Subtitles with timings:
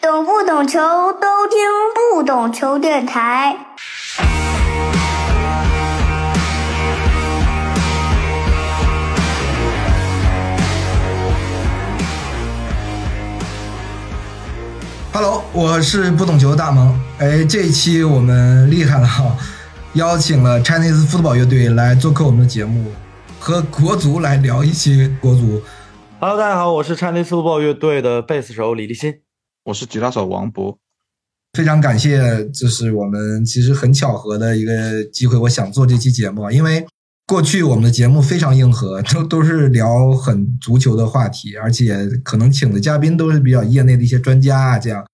[0.00, 1.58] 懂不懂球都听
[2.14, 3.56] 不懂球电台。
[15.12, 16.96] Hello，我是不懂球的大萌。
[17.18, 19.36] 哎，这一期我们厉害了哈，
[19.94, 22.92] 邀请了 Chinese Football 乐队来做客我们的节目，
[23.40, 25.60] 和国足来聊一期国足。
[26.20, 29.27] Hello，大家好，我是 Chinese Football 乐队的贝斯手李立新。
[29.68, 30.78] 我是吉他手王博。
[31.52, 36.86] 非常感谢，这是我们其实很巧合的一个机会，我想做这期节目，因为
[37.26, 45.04] 过去我们的节目非常硬核，都都是聊很足球的话题，而且可能请的嘉宾都是比较业内的一些专家啊，这样。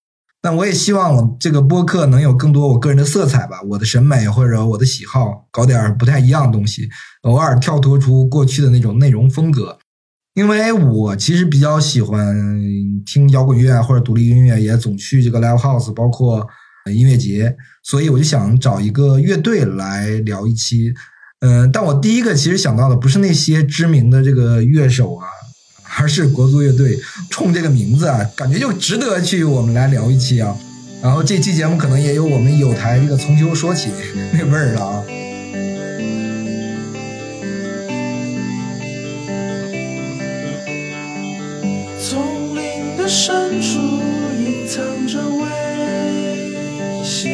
[0.41, 6.89] 但我也希望我这个播客能有更多我个人的色彩吧，我的审美或者我的喜好，搞点不太一样的东西，
[7.23, 9.79] 偶尔跳脱出过去的那种内容风格。
[10.35, 12.37] 因为我其实比较喜欢
[13.07, 16.47] 听摇滚乐啊或者独立音乐，也总去这个 live house，包括
[16.93, 20.93] 音乐节，所以我就想找一个乐队来聊一期。
[21.41, 25.27] 嗯，但我第一个其实想到的不是那些知名的这个乐手啊，
[25.99, 26.99] 而是国足乐队。
[27.31, 30.57] 冲这个名字啊，感觉就值得去我们来聊一期啊。
[31.01, 33.91] 然后这期节目可能也有我们有台这个从球说起
[34.33, 35.05] 那味儿了啊。
[43.05, 43.79] 的深处
[44.39, 45.45] 隐藏着危
[47.05, 47.31] 险，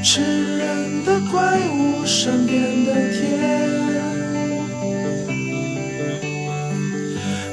[0.00, 0.20] 吃
[0.58, 3.68] 人的怪物善变的天，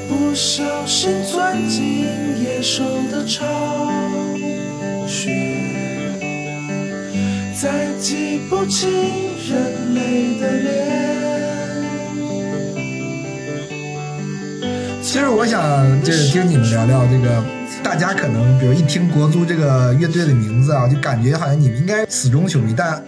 [0.08, 2.06] 不小心钻进
[2.40, 3.44] 野兽的巢
[5.08, 5.32] 穴，
[7.60, 8.88] 再记不清
[9.50, 11.15] 人类的脸。
[15.06, 17.40] 其实我想就是听你们聊聊这个，
[17.80, 23.00] 大家可能比如一听国足这个乐队的名字啊，就感觉好像你们应该死忠球迷，但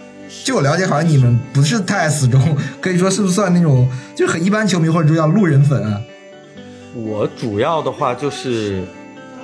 [0.45, 3.85] 据我了解，好像你们不是太死忠，可以说是不是算那种
[4.15, 6.01] 就是很一般球迷，或者说叫路人粉啊？
[6.95, 8.81] 我主要的话就是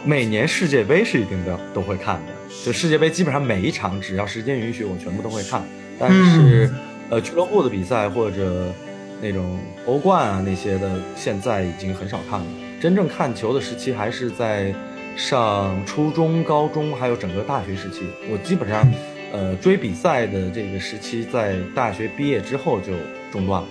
[0.06, 2.31] 每年世界杯是一定的都会看的，
[2.66, 5.62] 就世界杯基本上每一场只要时间允许，我全部都会看。
[6.00, 6.72] 但是、
[7.09, 8.74] 呃，俱乐部的比赛或者
[9.22, 12.46] 那种欧冠啊那些的，现在已经很少看了。
[12.81, 14.74] 真正看球的时期还是在
[15.16, 18.02] 上初中、高中，还有整个大学时期。
[18.30, 18.86] 我基本上
[19.31, 22.94] 呃追比赛的这个时期，在大学毕业之后就
[23.31, 23.68] 中断了。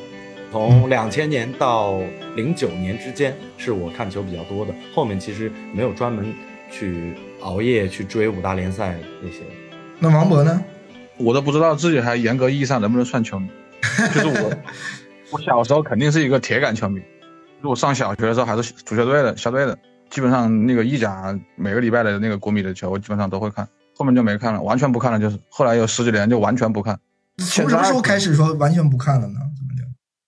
[0.51, 2.01] 从两千年到
[2.37, 4.73] 零九年之间，是我看球比较多的。
[4.95, 6.33] 后面其实没有专门
[6.71, 9.39] 去熬夜去追五大联赛那些。
[9.99, 10.63] 那王博呢？
[11.17, 13.49] 我都不知道自己还严格意义上能不能算球迷。
[14.15, 14.53] 就是我，
[15.35, 17.03] 我小时候肯定是一个铁杆球迷。
[17.61, 19.77] 就我上小学的时候还是足球队的校队的，
[20.09, 23.67] 基本上那个意甲每个礼拜的那个国米的球，我基本上都会看。
[23.97, 25.19] 后面就没看了，完全不看了。
[25.19, 26.97] 就是后来有十几年就完全不看。
[27.39, 29.41] 从什么时候开始说完全不看了呢？
[29.57, 29.85] 怎么就？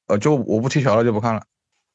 [0.08, 1.42] 呃，就我不踢球了就不看了。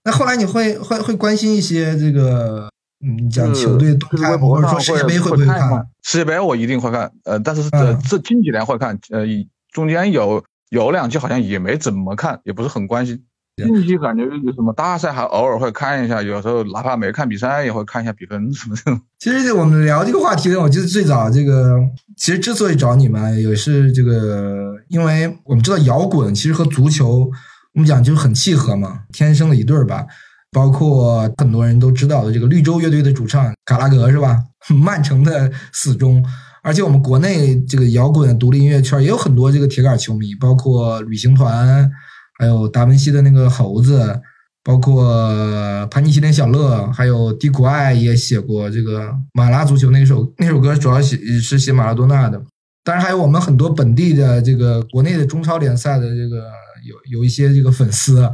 [0.05, 2.69] 那后来你会会会关心一些这个，
[3.05, 4.47] 嗯，讲球队动态吗？
[4.47, 5.85] 或者说世界杯会不会看？
[6.03, 9.25] 世界杯我一定会看，呃，但是这嗯这近几年会看，呃，
[9.71, 13.21] 中间有有两季好像也没怎么看，也不是很关心。
[13.57, 18.99] 近期感觉有什么大赛还偶尔会看一下，有时候哪怕没看比赛也会看一下比分什么的。
[19.19, 21.75] 其实我们聊这个话题呢，我记得最早这个，
[22.15, 27.29] 其实之所以找你们，也是这个，因为我们知道摇滚其实和足球，
[27.73, 30.07] 我们讲就是很契合嘛，天生的一对儿吧。
[30.53, 34.37] 包括很多人都知道的这个绿洲乐队的主唱卡拉格是吧？
[34.83, 36.23] 曼城的死忠，
[36.63, 41.89] 而且我们国内这个摇滚独立音乐圈也有很多这个铁杆球迷，包括旅行团，
[42.37, 44.21] 还有达文西的那个猴子，
[44.63, 52.39] 包括潘尼西林小乐，还有迪古爱也写过这个马拉足球那首那首歌，主要写是写马拉多纳的。
[52.83, 56.51] 当然还有我们很多本地的这个国内的中超联赛的这个
[56.83, 58.29] 有有一些这个粉丝，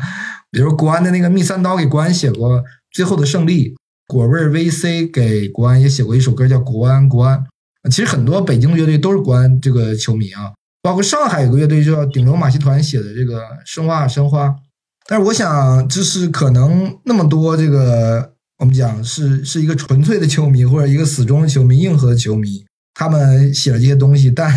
[0.51, 2.59] 比如国安的那个密三刀给国安写过
[2.91, 3.69] 《最后的胜利》，
[4.07, 7.39] 果味 VC 给国安也写过一首歌叫《国安国安》。
[7.89, 10.51] 其实很多北京的乐队都是国安这个球迷啊，
[10.81, 14.48] 包括上海有个乐队叫顶流马戏团写的这个《生花生花》。
[15.10, 24.51] 但是我想，就是可能那么多这个我们讲是是一个纯粹的球迷或者一个死忠的球迷、硬核的球迷，他们写了这些东西，但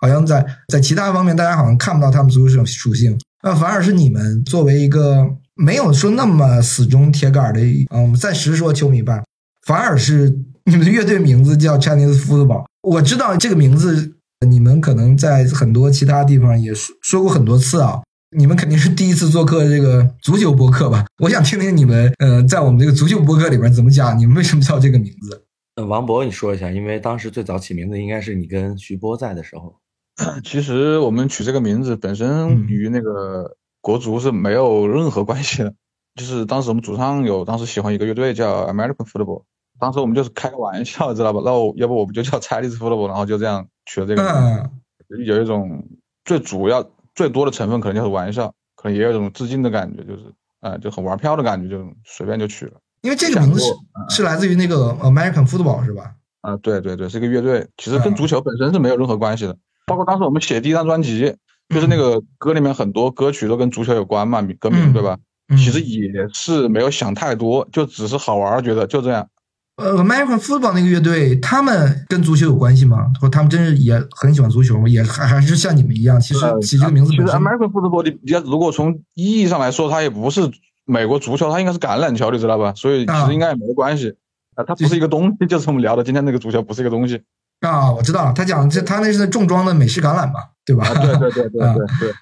[0.00, 3.16] 好像在在其他方面，大家好像看不到他们足球这种属性。
[3.44, 5.24] 那反而是你们作为一个
[5.54, 9.22] 没有说那么死忠铁杆的，嗯，我们暂时说球迷吧，
[9.66, 12.64] 反而是你们的乐队名字叫 Chinese Football。
[12.82, 18.02] 我知道这个名字，你们可能在很多其他地方也说说过很多次啊。
[18.34, 21.04] 你们肯定是第一次做客这个足球播客吧？
[21.18, 25.44] 我想听听你们，呃，在我们这个足球播客里边怎么讲，你们为什么叫这个名字？
[25.76, 29.76] 呃，王博，你说一下，因为当时最早起名字应该是你跟徐波在的时候。
[30.44, 35.74] 其实我们取这个名字本身嗯与那个国足是没有任何关系的，
[36.14, 39.44] 就是当时我们主唱有当时喜欢一个乐队叫 American Football，
[39.82, 41.40] 当时我们就是开个玩笑， 知道吧？
[41.44, 44.70] 那我要不我们就叫 Chinese Football，然后就这样取了这个名字。
[45.10, 45.84] 嗯，有一种
[46.24, 50.26] 最主要最多的成分可能就是玩笑，可能也有一种致敬的感觉，就是
[50.60, 52.74] 啊、呃就很玩票的感觉，就随便就取了。
[53.00, 53.60] 因为这个名字
[54.08, 56.14] 是来自于那个 American Football 是吧？
[56.42, 59.56] 啊、对对对，是一个乐队，其实跟嗯足球本身是没有任何关系的。
[59.86, 61.36] 包括当时我们写第一张专辑，
[61.68, 65.18] 就是那个歌里面很多歌曲都跟足球有关嘛，歌名嗯对吧？
[65.48, 69.28] 嗯其实也是没有想太多，就只是好玩，觉得就这样。
[69.76, 73.06] 呃，American Football 那个乐队，他们跟足球有关系吗？
[73.20, 74.86] 或者他们真是也很喜欢足球吗？
[74.88, 80.42] 也还还是像你们一样，其实呃起这个名字其实 American football，你你要如果从意义上来说，它也不是
[80.84, 82.72] 美国足球，它应该是橄榄球，你知道吧？
[82.76, 84.14] 所以其啊实应该也没关系
[84.54, 87.22] 啊，它不是一个东西， 就是我们聊的今天那个足球不是一个东西
[87.60, 90.86] 啊，我知道了，他讲这他那是重装的美式橄榄嘛，对吧？
[90.86, 90.94] 啊。
[91.00, 92.14] 对对对对 啊对对。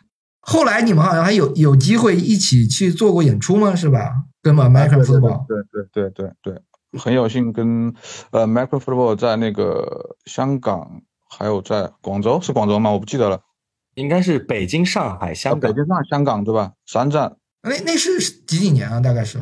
[0.43, 3.75] 后来你们好像还有有机会一起去做过演出吗？
[3.75, 4.13] 是吧？
[4.43, 6.63] 跟 American 对对 Football 对对对对对，
[6.99, 7.95] 很有幸跟
[8.31, 12.91] 呃 Micro Football 在那个香港，还有在广州，是广州吗？
[12.91, 13.41] 我不记得了。
[13.95, 16.73] 应该是北京、上海、香港北，京、上海、香港对吧？
[16.87, 17.37] 三站。
[17.63, 19.01] 那那是几几年啊？
[19.01, 19.39] 大概是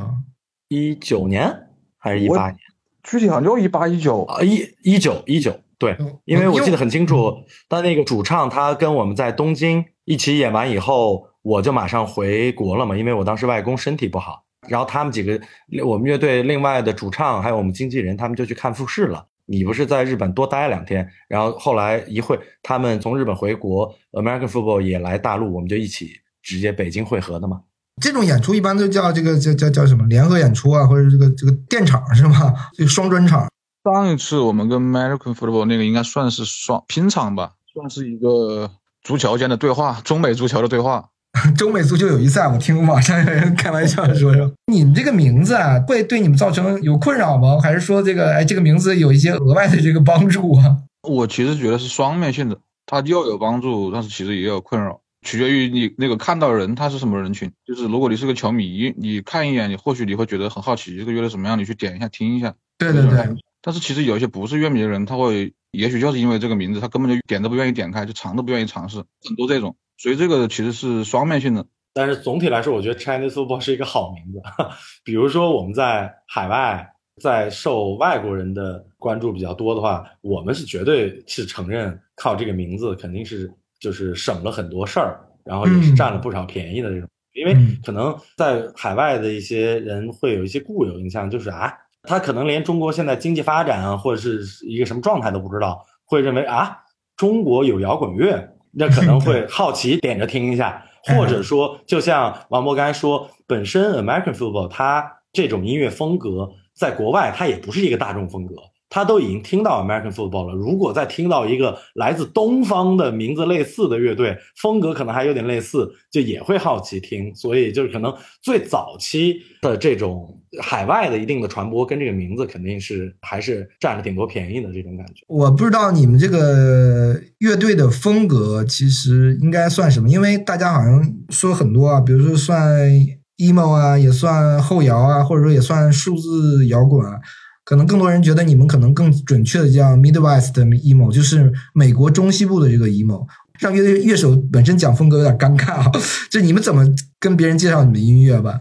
[0.69, 2.59] 一九年还是一八年
[3.03, 4.25] 具体好像就一八一九。
[4.25, 4.43] 啊？
[4.43, 15.41] 一一九一九，对，因为我记得很清楚嗯，但那个主唱他跟我们在东京一起演完以后，我就马上回国了嘛，因为我当时外公身体不好，然后他们几个
[15.85, 19.27] 我们乐队另外的主唱还有我们经纪人，他们就去看复试了。
[19.51, 26.11] 你不是在日本多待两天，然后后来一会他们从日本回国，American Football 也来大陆，我们就一起
[26.43, 27.63] 直接北京会合的嘛。
[28.01, 32.55] 这种演出一般都叫这个叫叫叫什么联合演出啊，或者这个这个电场是吗？
[32.75, 33.49] 这个双专场。
[33.85, 38.71] 上一次我们跟 American Football 那个应该算是双拼场吧，算是一个
[39.03, 41.09] 足球间的对话，中美足球的对话。
[41.57, 47.59] 中美足球友谊赛，我听网上有人开玩笑说说，你们这个名字啊，会对你们造成有困扰吗？
[47.61, 50.79] 还是说这个哎，这个名字有一些额外的这个帮助啊？
[51.09, 57.53] 我其实觉得是双面性的，它又有帮助，但是其实也有困扰，取决于你那个看到人他是什么人群。
[57.65, 62.55] 就是如果你是个球迷，你看一眼，你或许你会觉得很好奇这个乐队怎么样，你去点一下听一下。
[62.79, 63.29] 对对对，
[63.63, 69.77] 但是其实有一些不是乐迷的人，他会也许就是因为这个名字，他根本就点都不愿意点开，就尝都不愿意尝试，很多这种。
[69.99, 71.67] 所以这个其实是双面性的。
[71.93, 74.41] 但是总体来说，我觉得 Chinese Football 是一个好名字。
[75.05, 76.89] 比如说我们在海外，
[77.21, 87.09] 在受外国人的关注比较多的话，我们是绝对是承认靠这个名字肯定是就是省了很多事儿，然后也是占了不少便宜的这种。
[87.35, 91.73] 因为嗯可能在海外的一些人会有一些固有印象，就是啊，
[92.03, 96.79] 他可能连中国现在经济发展啊，或者是一个什么状态都不知道，会认为啊，
[97.17, 100.85] 中国有摇滚乐，那可能会 好奇点着听一下。
[101.05, 108.55] 或者说，就像王博刚才说，本身 American Football 它这种音乐风格在国外它也不是一个大众风格，
[108.91, 110.55] 他都已经听到 American Football 了。
[110.55, 117.35] 如果再听到一个来自东方的名字类似的乐队，风格可能还有点类似，就也会好奇听。
[117.35, 125.25] 所以就是可能最早期的这种海外的一定的传播，跟这个名字肯定是还是占了挺多便宜的这种感觉。
[125.29, 132.91] 我不知道你们这个乐队的风格其实应该算什么，因为大家好像说很多啊，比如说算
[133.39, 137.21] emo 啊，也算后摇啊，或者说也算数字摇滚啊。
[137.65, 143.27] 可能更多人觉得你们可能更准确的叫 Midwest emo，就是美国中西部的这个 emo，
[143.59, 145.93] 让乐队乐手本身讲风格有点尴尬啊。
[146.33, 146.87] 就你们怎么
[147.21, 148.59] 跟别人介绍你们音乐吧？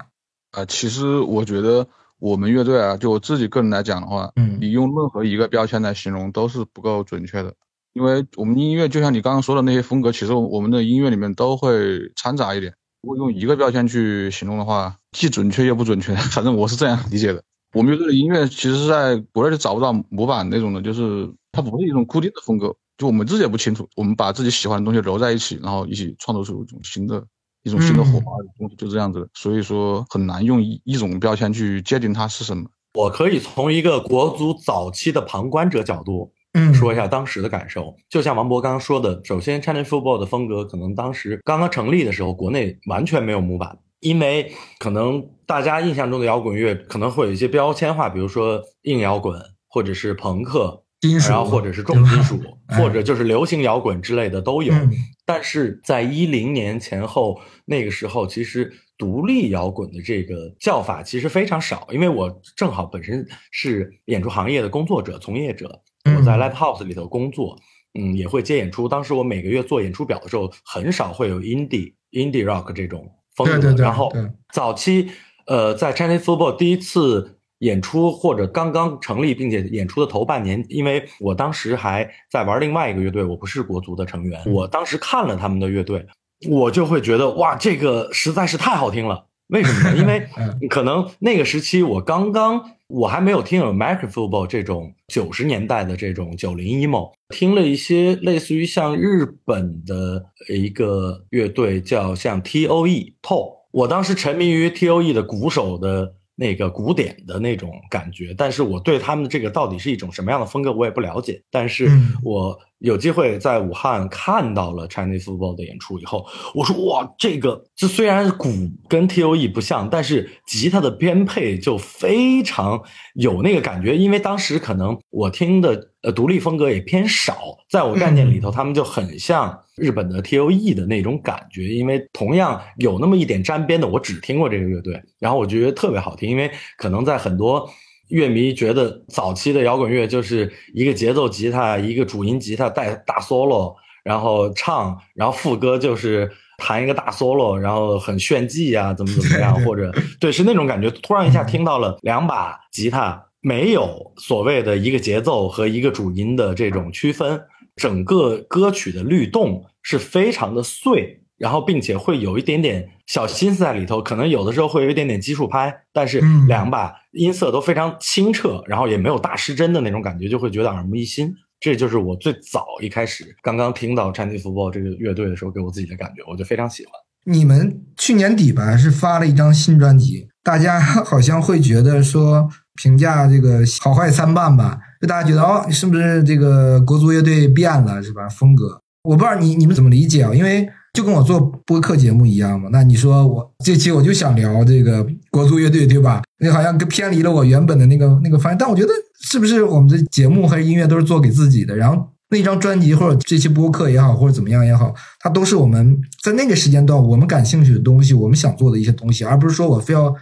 [0.57, 1.87] 啊、其实我觉得
[2.17, 7.53] 我们乐队啊，就我自己个人来讲的话，嗯你用任何一个标签来形容都是不够准确的，
[7.93, 12.73] 因为我们音乐就像你刚刚说的那些风格，其实我们的音乐里面都会掺杂一点。
[13.03, 17.43] 如果用一个标签去形容的话，既准确又不准确， 反正我是这样理解的。
[17.73, 23.87] 我们乐队的音乐其实是在国内是找不到模板那种的，就是它不是一种固定的风格，就我们自己也不清楚。
[23.95, 27.23] 我们把自己喜欢的东西揉在一起，然后一起创作出一种新的、
[27.67, 29.27] 一种新的火花的东西，就这样子的。
[29.33, 32.65] 所以说很难用一一种标签去界定它是什么。
[32.93, 37.95] 我可以从一个国足早期的旁观者角度嗯，说一下当时的感受。
[38.09, 54.73] 就像王博刚刚说的，首先 Chinese football 的风格可能当时刚刚成立的时候，国内完全没有模板，因为可能大家印象中的摇滚乐可能会有一些标签化，比如说硬摇滚或者是朋克，金属然后或者是重金属或者就是流行摇滚之类的都有。
[54.73, 54.89] 嗯
[55.27, 65.81] 但是在一零年前后那个时候，其实独立摇滚的这个叫法其实非常少，因为我正好本身是演出行业的工作者、从业者，
[66.17, 67.59] 我在嗯 live house 里头工作，
[67.99, 68.87] 嗯，也会接演出。
[68.87, 73.05] 当时我每个月做演出表的时候，很少会有 indie indie rock 这种
[73.35, 73.53] 风格。
[73.59, 75.09] 对对对然后对早期
[75.45, 86.05] 呃，在 Chinese Football 第一次演出或者刚刚成立并且演出的头半年，因为我当时还在玩另外一个乐队，我不是国足的成员，我当时看了他们的乐队，
[86.49, 89.25] 我就会觉得哇，这个实在是太好听了。
[89.47, 89.97] 为什么呢？
[89.97, 103.15] 因为 嗯可能那个时期我刚刚，我还没有听 American Football 这种九十年代的这种九零 emo，听了一些类似于像日本的一个乐队叫像 T.O.E.
[103.21, 105.13] TO，我当时沉迷于 T.O.E.
[105.13, 112.13] 的鼓手的那个古典的那种感觉，但是我对他们的这个到底是一种什么样的风格我也不了解，但是嗯。
[112.23, 118.49] 我有机会在武汉看到了 Chinese Football 的演出以后，我说哇，这个这虽然鼓
[118.87, 122.79] 跟 T.O.E 不像，但是吉他的编配就非常
[123.15, 123.97] 有那个感觉。
[123.97, 131.63] 因为当时可能我听的呃独立风格也偏少，在我概念里头，他们就很像日本的 T.O.E 的那种感觉。
[131.69, 137.69] 因为同样有那么一点沾边的，我只听过这个乐队，然后我觉得特别好听，因为可能在很多。
[138.09, 149.91] 乐迷觉得早期的摇滚乐就是一个节奏吉他，一个主音吉他带大 solo，然后唱，然后副歌就是弹一个大 solo，然后很炫技啊，怎么怎么样，或者
[150.21, 150.89] 对是那种感觉。
[150.89, 157.37] 突然一下听到了两把吉他，没有所谓的一个节奏和一个主音的这种区分，
[157.77, 161.21] 整个歌曲的律动是非常的碎。
[161.37, 171.31] 然后，并且会有一点点小心思在里头，可能有的时候会有一点点基数拍，但是嗯两把音色都非常清澈，然后也没有大失真的那种感觉，就会觉得耳目一新。
[171.59, 176.93] 这就是我最早一开始刚刚听到 Chinese Football 这个乐队的时候给我自己的感觉，我就非常喜欢。
[177.25, 182.49] 你们去年底吧是发了一张新专辑，大家 好像会觉得说
[182.81, 188.27] 评价这个好坏参半吧，就大家觉得哦，是不是这个国足乐队变了是吧？
[188.29, 190.33] 风格，我不知道你你们怎么理解啊？
[190.33, 192.69] 因为就跟我做播客节目一样嘛。
[192.71, 196.23] 那你说我这期我就想聊这个国足乐队，对吧？
[196.39, 198.89] 那好像跟偏离了我原本的那个那个方向，但我觉得
[199.21, 202.09] 是不是我们的节目和音乐都是做给自己的，然后。
[202.29, 210.13] 那张专辑或者这期播客也好，或者怎么样也好，它都是我们在那个时间段我们感兴趣的东西，我们想做的一些东西，而不是说我非要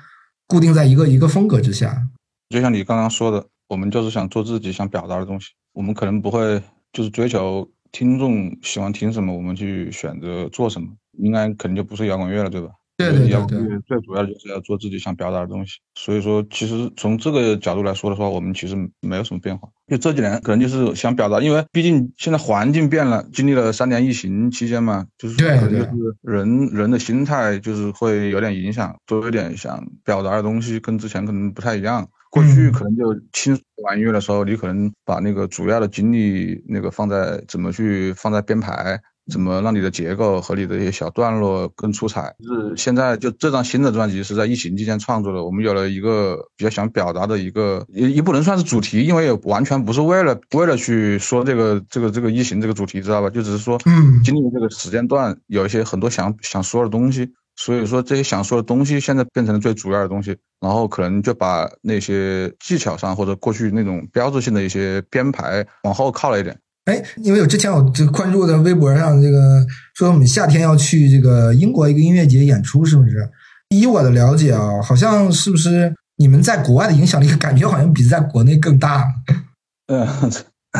[0.48, 2.04] 固定在一个一个风格之下。
[2.52, 6.62] 就像你刚刚说的，我们就是想做自己想表达的东西，我们可能不会
[6.94, 12.70] 就是追求听众喜欢听什么，我们去选择做什么，应该肯定就不是摇滚乐了，对吧？
[12.98, 15.80] 对对对摇滚乐最主要就是要做自己想表达的东西。
[15.96, 19.68] 所以说，其实从这个角度来说的话，我们其实没有什么变化。
[19.88, 32.08] 就这几年可能就是想表达，因为毕竟现在环境变了，经历了三年疫情期间嘛，就是对可能就对是人人的心态就是会有点影响，都有点想表达的东西跟之前可能不太一样。
[32.36, 39.00] 过去嗯可能就轻玩音乐的时候，你可能把那个主要的精力那个放在怎么去放在编排，
[39.32, 42.36] 怎么让你的结构和你的一些小段落更出彩。
[42.44, 53.30] 就是现在就这张新的专辑是在疫情期间创作的，我们有了一个比较想表达的一个，也也不能算是主题，因为也完全不是为了为了去说这个这个这个疫情这个主题，知道吧？
[53.30, 57.32] 就只是说，嗯经历了这个时间段，有一些很多想想说的东西。
[57.56, 66.58] 所以说这些想说的东西现在变成了最主要的东西，然后可能就把那些技巧上或者过去那种标志性的一些编排往后靠了一点。
[66.86, 73.30] 哎，因为我之前我就关注的微博上这个说我们夏天要去这个英国一个音乐节演出，是不是？
[73.70, 79.04] 以我的了解啊，好像是不是你们在国外的影响力 感觉好像比在国内更大？
[79.88, 80.08] 嗯，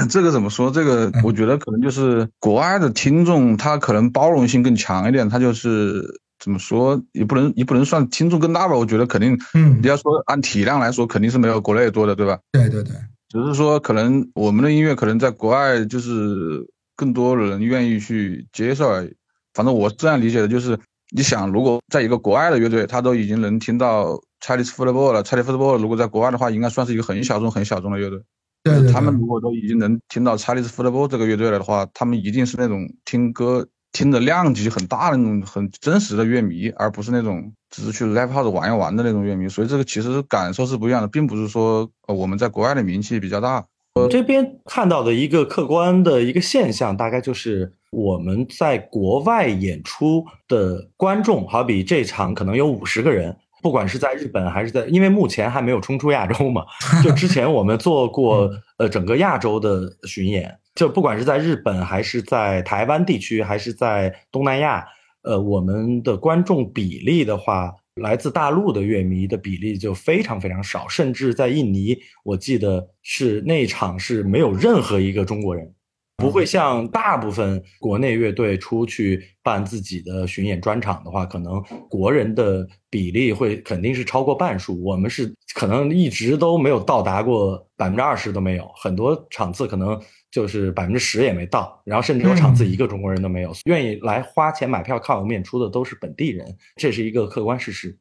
[0.08, 0.70] 这个怎么说？
[0.70, 6.04] 这个嗯我觉得可能就是国外的听众，他可能包容性更强一点，他就是
[6.46, 8.76] 怎么说，也不能也不能算听众更大吧。
[8.76, 12.38] 我觉得肯定，嗯你要说按体量来说，肯定是没有国内多的，对吧？
[12.52, 12.94] 对对对，
[13.30, 16.64] 只是说可能我们的音乐可能在国外就是
[16.96, 19.12] 更多人愿意去接受而已。
[19.56, 20.78] 反正我是这样理解的，就是
[21.16, 28.20] 你想，如果在一个国外的乐队，他都已经能听到 Chinese Football 了，Chinese Football 如果在国外的话，应该算是一个很小众、很小众的乐队。
[28.64, 39.48] 对对对他们如果都已经能听到 Chinese Football 这个乐队了的话，他们一定是那种听歌听的量级很大的那种很真实的乐迷，而不是那种只是去 live house 玩一玩的那种乐迷。
[39.48, 43.66] 所以这个其实感受是不一样的，并不是说呃我们在国外的名气比较大。
[43.94, 53.34] 我这边看到的一个客观的一个现象，大概就是我们在国外演出的观众，好比这场可能有五十个人，
[53.64, 56.66] 不管是在日本还是在，因为目前还没有冲出亚洲嘛，
[57.02, 64.86] 就之前我们做过 呃整个亚洲的巡演，就不管是在日本还是在台湾地区，还是在东南亚，
[65.24, 75.74] 呃，我们的观众比例的话，来自大陆的乐迷的比例就非常非常少，甚至在印尼，我记得是那场是没有任何一个中国人。
[76.18, 84.82] 不会像大部分国内乐队出去办自己的巡演专场的话，可能国人的比例会肯定是超过半数。
[84.82, 90.00] 我们是可能一直都没有到达过百分之二十都没有，很多场次可能
[90.36, 93.54] 就是百分之十也没到，然后甚至有场次一个中国人都没有。
[93.68, 97.98] 愿意来花钱买票看我们演出的都是本地人，这是一个客观事实。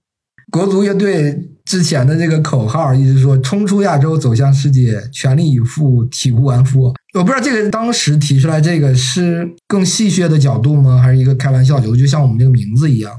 [0.51, 6.93] 国足乐队之前的这个口号一直说“冲出亚洲，走向世界，全力以赴，体无完肤”。
[7.17, 11.97] 我不知道这个当时提出来这个是更戏谑的角度吗，还是一个开玩笑角度？
[11.97, 13.13] 就像我们这个名字一样。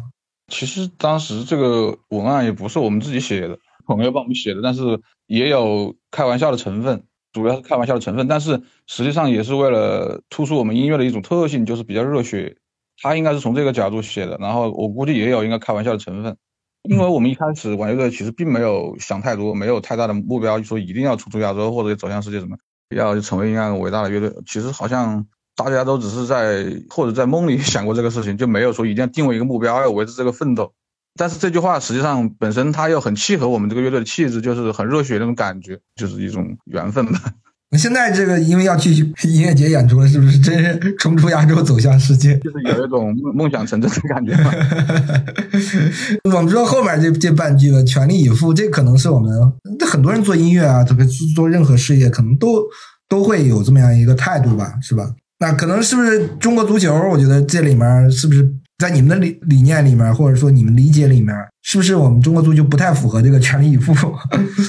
[0.51, 3.57] 其实当时这个文案也不是我们自己写的，
[3.87, 7.01] 朋友帮我们写的，但是也有开玩笑的成分，
[7.35, 8.27] 主要是开玩笑的成分。
[8.29, 12.55] 但是实际上也是为了突出我们音乐的一种特性，就是比较热血。
[13.01, 16.37] 他应该是从这个角度写的，然后我估计也有应该开玩笑的成分。
[16.83, 22.55] 因为我们一开始玩乐队其实并没有想太多，没有太大的目标，说一定要冲出亚洲或者走向世界什么，
[22.95, 24.31] 要成为一样伟大的乐队。
[24.45, 25.25] 其实好像
[25.57, 30.71] 大家都只是在或者在梦里 想过这个事情，就没有说一定要定位一个目标，要为之这个奋斗。
[31.17, 37.19] 但是这句话实际上本身它又很契合我们这个乐队的气质，就是很热血那种感觉，就是一种缘分吧。
[37.71, 38.91] 那现在这个因为要去
[39.23, 42.37] 音乐节演出了，是不是真是冲出亚洲走向世界？
[42.37, 44.33] 就是有一种梦梦想成真的感觉。
[46.31, 49.31] 我们知道后面这这半句了，全力以赴，这可能是我们
[49.89, 51.03] 很多人做音乐啊，这个
[51.35, 52.63] 做任何事业，可能都
[53.09, 55.09] 都会有这么样一个态度吧，是吧？
[55.39, 56.93] 那可能是不是中国足球？
[57.09, 63.93] 我觉得这里面是不是在你们的理理念里面，或者说你们理解里面，是不是我们中国足球不太符合这个全力以赴？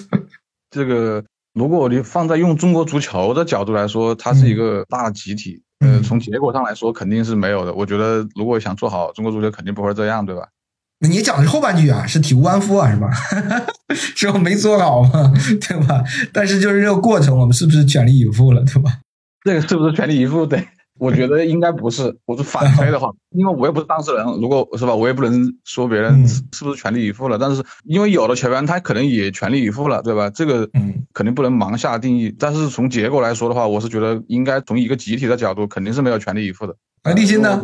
[0.71, 1.25] 这个。
[1.55, 5.63] 如果你放在用中国足球的角度来说，它是一个大集体。
[5.81, 7.73] 呃，从结果上来说，肯定是没有的。
[7.73, 10.47] 我觉得，如果想做好中国足球，肯定不会这样，对吧？
[11.01, 13.11] 你讲的是后半句啊，是体无完肤啊，是吧？
[13.97, 15.33] 是我没做好嘛，
[15.67, 16.05] 对吧？
[16.31, 18.99] 但是就是这个过程，我们是不是全力以赴了，对吧？
[19.43, 20.45] 这个是不是全力以赴？
[20.45, 20.69] 对。
[20.99, 27.39] 我觉得应该不是，我是反推的话， 因为我又不是当事人，如果是吧，我也不能说别人是不是全力以赴了。
[27.39, 30.31] 但是因为有的球员他可能也全力以赴了，对吧？
[30.31, 32.35] 这个嗯，肯定不能盲下定义。
[32.39, 36.75] 但是从结果来说的话，我是觉得应该从一个集体的角度，肯定是没有全力以赴的。
[37.05, 37.63] 那，立新呢？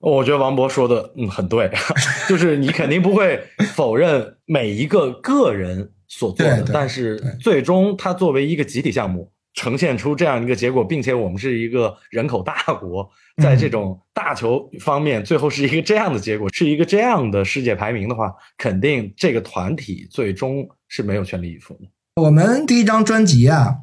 [0.00, 1.70] 我觉得王博说的嗯很对，
[2.28, 3.40] 就是你肯定不会
[3.72, 9.30] 否认每一个个人所做的，但是最终他作为一个集体项目。
[9.54, 13.08] 呈现出这样一个结果，并且我们是一个人口大国，
[13.42, 21.80] 在这种大球方面，最后是一个这样的结果，是一个这样的世界排名的话，肯定这个团体最终是没有全力以赴的。
[22.16, 23.74] 我们第一张专辑啊，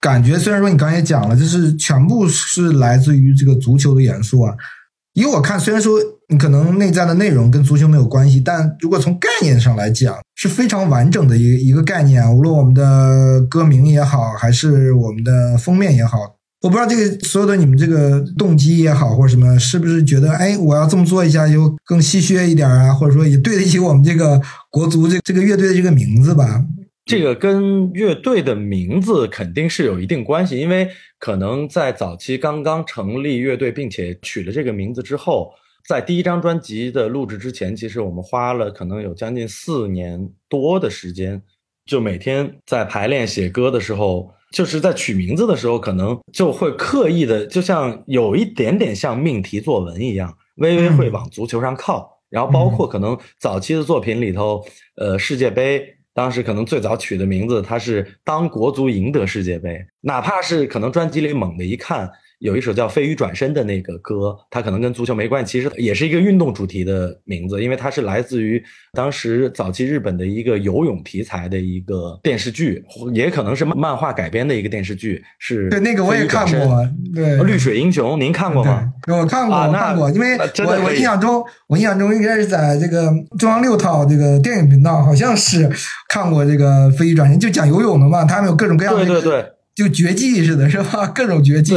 [0.00, 4.54] 感觉虽然说你刚才也讲了，就是全部是来自于这个足球的元素啊。
[5.14, 5.98] 以我看，虽然说
[6.28, 12.32] 你可能内在的内容跟足球没有关系，但如果从概念上来讲，是非常完整的一一个概念啊。
[12.32, 16.18] 无论我们的歌名也好，还是我们的封面也好，
[16.62, 26.64] 我不知道这个所有的你们这个动机也好，或者什么，是不是觉得哎，我要这么做一下，就更戏谑一点啊，或者说也对得起我们这个国足这这个乐队的这个名字吧？
[27.04, 30.88] 这个跟乐队的名字肯定是有一定关系，因为
[31.18, 35.52] 可能在早期刚刚成立乐队，并且取了这个名字之后，
[35.88, 41.42] 在第一张专辑的录制之前，其实我们花了可能有将近四年多的时间，
[41.86, 52.20] 就每天在排练写歌的时候，就是在取名字的时候，可能就会刻意的，就像有一点点像命题作文一样，微微会往足球上靠。
[52.30, 54.64] 然后包括可能早期的作品里头，
[54.96, 55.96] 呃，世界杯。
[56.14, 62.10] 当时可能最早取的名字，它是当国足赢得世界杯，哪怕是可能专辑里猛的一看。
[62.42, 68.60] 有一首叫《飞鱼转身》的那个歌，它可能跟足球没关系，其实也是一个运动主题的名字，因为它是来自于
[68.92, 75.22] 当时早期日本的一个游泳题材的一个电视剧，也可能是漫画改编的一个电视剧。
[75.38, 78.92] 是对那个我也看过，对《绿水英雄》，您看过吗？
[79.06, 85.70] 我看过，我看过，因为我我印象中，我印象中应该是在这个中央六套这个电影频道，好像是
[86.08, 91.06] 看过这个《飞鱼转身》，就讲游泳的嘛，他们有各种各样的，对对对，就绝技似的，是吧？
[91.06, 91.74] 各种绝技。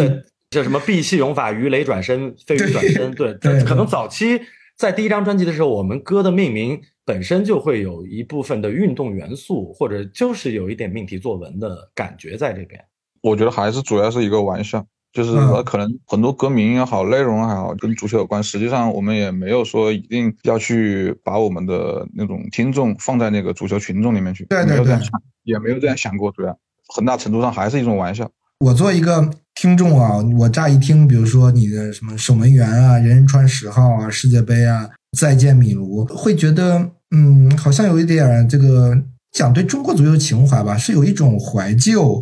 [0.56, 3.14] 叫什么闭气泳法、鱼雷转身、飞鱼转身？
[3.14, 4.42] 对， 可能早期
[4.78, 12.82] 在第一张专辑的时候，我们歌的命名本身就会有一部分的运动元素，或者就是有一点命题作文的感觉在这边。
[13.22, 18.42] 我觉得还是主要是一个玩笑，就是可能很多歌名也好，内容也好，跟足球有关。
[18.42, 28.30] 实际上我们也没有说一定要去把我们的那种听众放在那个足球群众里面去，对对对没有这样想，也没有这样想过，主要很大程度上还是一种玩笑。
[28.60, 38.96] 我做一个听众啊，我乍一听，比如说你的什么守门员啊、人人传十号啊、世界杯啊、再见米卢，会觉得嗯，好像有一点这个
[39.32, 42.22] 讲对中国足球情怀吧，是有一种怀旧，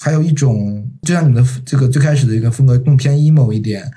[0.00, 3.88] 还有一种就像你的这个最开始的一个风格更偏 emo 一点，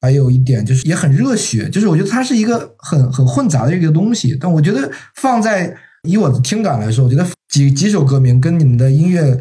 [0.00, 5.72] 还有一点就是也很热血，就是我觉得它是一个很很混杂的一个东西，但我觉得放在
[6.08, 9.40] 以我的听感来说，我觉得几几首歌名跟你们的音乐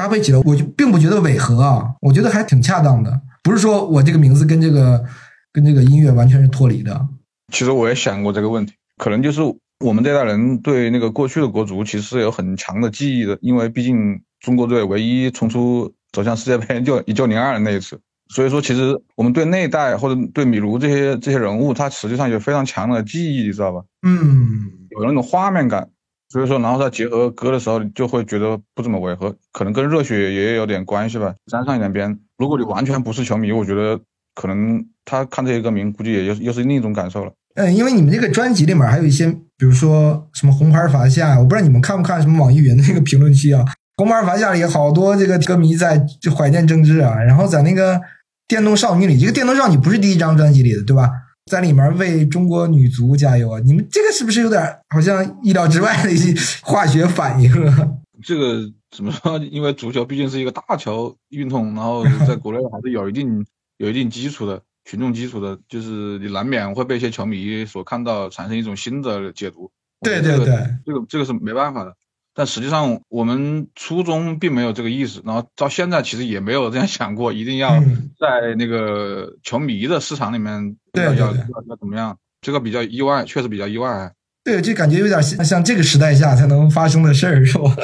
[0.00, 5.04] 搭配起来，我就并不觉得违和啊，我觉得还挺恰当的，不是说我这个名字跟这个
[5.52, 7.06] 跟这个音乐完全是脱离的。
[7.52, 9.42] 其实我也想过这个问题，可能就是
[9.84, 18.00] 我们这代人对那个过去的国足其实是有很强的记忆的，因为毕竟中国队唯一冲出走向世界杯就 一九零二那一次，
[18.34, 23.82] 所以说其实我们对那一代或者对米卢这些这些人物，他实际上有非常强的记忆，你知道吧？
[24.00, 25.90] 嗯，有那种画面感，
[26.30, 32.16] 所以说然后再结合歌的时候，就会觉得不怎么违和，可能跟热血也有点关系吧，沾上一点边。
[32.38, 34.00] 如果你完全不是球迷，我觉得
[34.34, 37.32] 可能他看这些歌名，估计也又又是另一种感受了。
[37.56, 39.26] 嗯，因为你们这个专辑里面还有一些，
[39.58, 43.64] 比如说什么红牌罚下，我不知道你们看不看什么网易云的那个评论区啊，
[43.96, 46.00] 红牌罚下里好多这个歌迷在
[46.36, 48.00] 怀念政治啊，然后在那个
[48.46, 51.10] 电动少女里，这个电动少女不是第一张专辑里的，对吧？
[51.50, 53.58] 在里面为中国女足加油啊！
[53.64, 56.32] 你们这个是不是有点好像意料之外的一些
[56.62, 57.90] 化学反应啊？
[58.22, 59.36] 这个怎么说？
[59.38, 63.44] 因为足球毕竟是一个大球运动，然后在国内还是有一定
[63.78, 69.68] 有一定基础的群众基础的，就是你难免会被一些球迷所看到，产生一种新的解读。
[70.02, 70.46] 对对对，
[70.86, 71.92] 这个这个是没办法的。
[72.34, 82.16] 但实际上，我们初衷并没有这个意思，然后到现在其实也没有这样想过，一定要嗯在那个球迷的市场里面要要要要怎么样？
[82.40, 84.12] 这个比较意外，确实比较意外。
[84.42, 87.76] 对，就感觉有点像像这个时代下才能发生的事儿，是吧？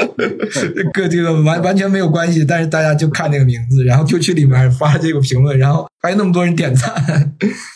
[0.95, 6.95] 跟这个完完全没有关系，但是大家就看这个名字，然后就去里面发这个评论，然后还有那么多人点赞。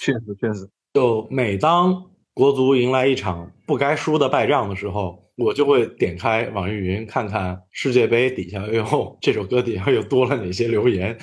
[0.01, 11.17] 确实确实，就每当国足迎来一场不该输的败仗的时候，我就会点开网易云看看世界杯底下又这首歌底下又多了哪些留言，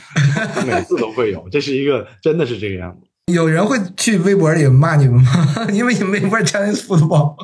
[0.66, 3.08] 每次都会有，这是一个真的是这个样子。
[3.34, 5.68] 有人会去微博里骂你们吗？
[5.72, 7.36] 因为你们微博 Chinese football。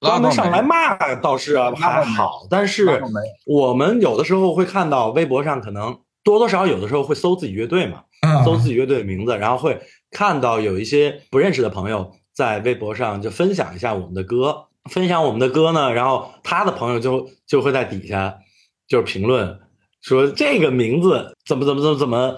[0.00, 3.02] 专门上来骂倒是啊还好，但是
[3.44, 9.78] 我们有的时候会看到微博上可能多多少少有的时候会搜自己乐队嘛，啊，搜自己乐队的名字，然后会
[10.10, 18.38] 看到有一些不认识的朋友在微博上就分享一下我们的歌，分享我们的歌呢，然后他的朋友就就会在底下
[18.88, 19.58] 就是评论
[20.00, 22.36] 说这个名字怎么怎么怎么怎么，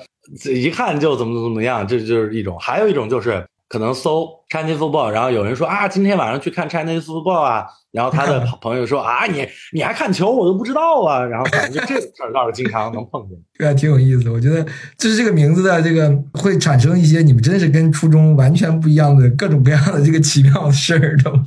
[0.52, 3.46] 一看就怎么怎么怎么样，这就是一种，还有一种就是。
[3.72, 13.38] 可能搜 Chinese football，然后有人说啊，今天晚上去看 Chinese football 啊，然后他的 朋友说啊，你你还看球，我都不知道啊，然后反正就这种事儿倒是经常能碰见。
[13.58, 14.30] 这还挺有意思的。
[14.30, 14.62] 我觉得
[14.98, 21.42] 就是这个名字的这个会产生一些你们真是跟初中完全不一样的各种各样的这个奇妙的事儿，懂吗？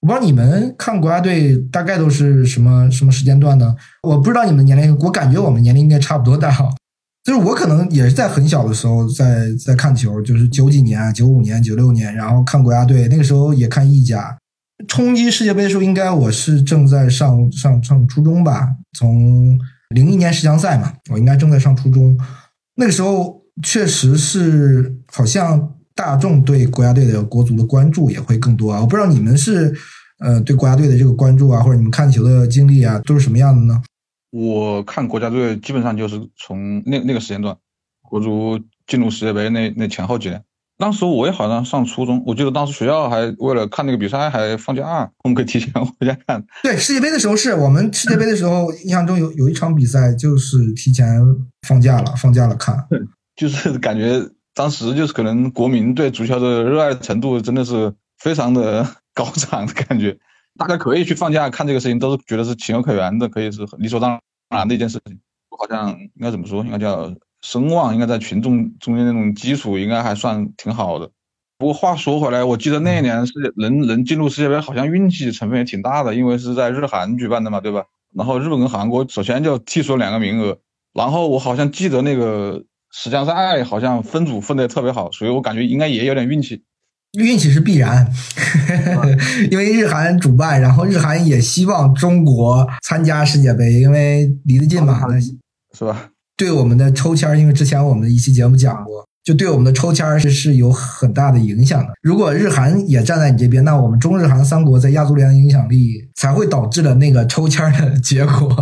[0.00, 3.74] 我不知道你们看国家队大概都是什么什么时间段呢？
[4.04, 6.70] 我不知道你们年龄，我感觉我们年龄应该差不多大哈。
[7.28, 14.34] 就是我可能也是在很小的时候在在看球，就是九几年、九五年、九六年，然后看国家队，那个时候也看意甲。
[14.86, 19.58] 冲击世界杯的时候，应该我是正在上上上初中吧，从
[19.90, 22.18] 零一年世强赛嘛，我应该正在上初中。
[22.76, 28.80] 那个时候确实是好像大众对国家队的国足的关注也会更多啊。
[28.80, 29.76] 我不知道你们是
[30.20, 33.82] 呃对国家队的这个关注啊，或者你们看球的经历啊，都是什么样的呢？
[34.30, 37.56] 我看国家队基本上就是从那那个时间段，
[38.02, 40.42] 国足进入世界杯那那前后几年。
[40.76, 46.44] 当时我也好像上初中，我记得当时学校还为了看那个比赛还放假，我们可以提前回家看。
[46.62, 51.20] 对世界杯的时候是我们世界杯的时候，印象中有有一场比赛就是提前
[51.66, 52.86] 放假了，放假了看。
[53.34, 60.16] 就是感觉当时就是可能国民对足球的热爱程度真的是非常的 高涨的感觉，
[60.58, 65.18] 大家可以去放假看这个事情，都是觉得是情有可原的，可以是理所当然的一件事情。
[65.56, 71.10] 好像应该怎么说，应该叫声望，应该在群众中间那种基础应该还算挺好的。
[71.58, 77.84] 不过话说回来，我记得那一年是能能进入世界杯，好像运气成分也挺大的，因为是在日韩举办的嘛，对吧？
[78.14, 80.58] 然后日本跟韩国首先就剔出了两个名额，
[80.92, 86.62] 然后我好像记得那个十强赛好像分组分的特别好，所以我感觉应该也有点运气。
[87.12, 88.06] 运气是必然，
[89.50, 95.00] 因为日韩主办，然后日韩也希望中国参加世界杯，因为离得近嘛。
[95.76, 96.10] 是吧？
[96.36, 101.88] 对我们的抽签儿，因为之前我们的一期节目讲过，就对我们的抽签儿是是有很大的影响的。
[102.02, 108.54] 如果日韩也站在你这边，那我们中日韩三国在亚足联的影响力才会导致了那个抽签儿的 结果。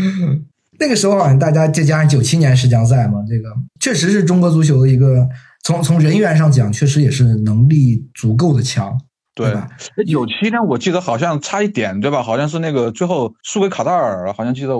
[0.78, 3.48] 那个时候好像大家再加上九七年世江赛嘛，这个
[3.80, 5.28] 确实是中国足球的一个
[5.62, 8.98] 从从人员上讲，确实也是能力足够的强，
[9.34, 9.68] 对吧？
[10.06, 12.22] 九七年我记得好像差一点，对吧？
[12.22, 14.74] 好像是那个最后输给卡塔尔，好像记得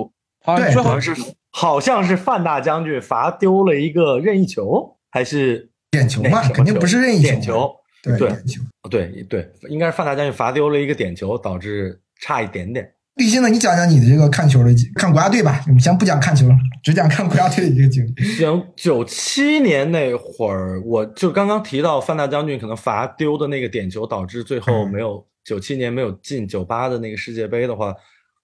[0.57, 7.71] 对最后好像是好像是范大将军罚丢了一个任意球，还是点球嘛肯定不是任意球点球。
[8.03, 8.62] 对对点球。
[8.90, 12.92] 对对，应该是范大将军罚丢了一个点球，导致差一点点。
[13.16, 16.46] 立新呢，你讲讲你的这个看球的看国家队吧，我们先不讲看球，
[16.83, 18.25] 只讲看国家队的一个经历。
[18.25, 27.94] 行，九七年那会儿，我就刚刚提到范大将军可能罚丢的那个点球，导致最后没有九七年没有进九八的那个世界杯的话，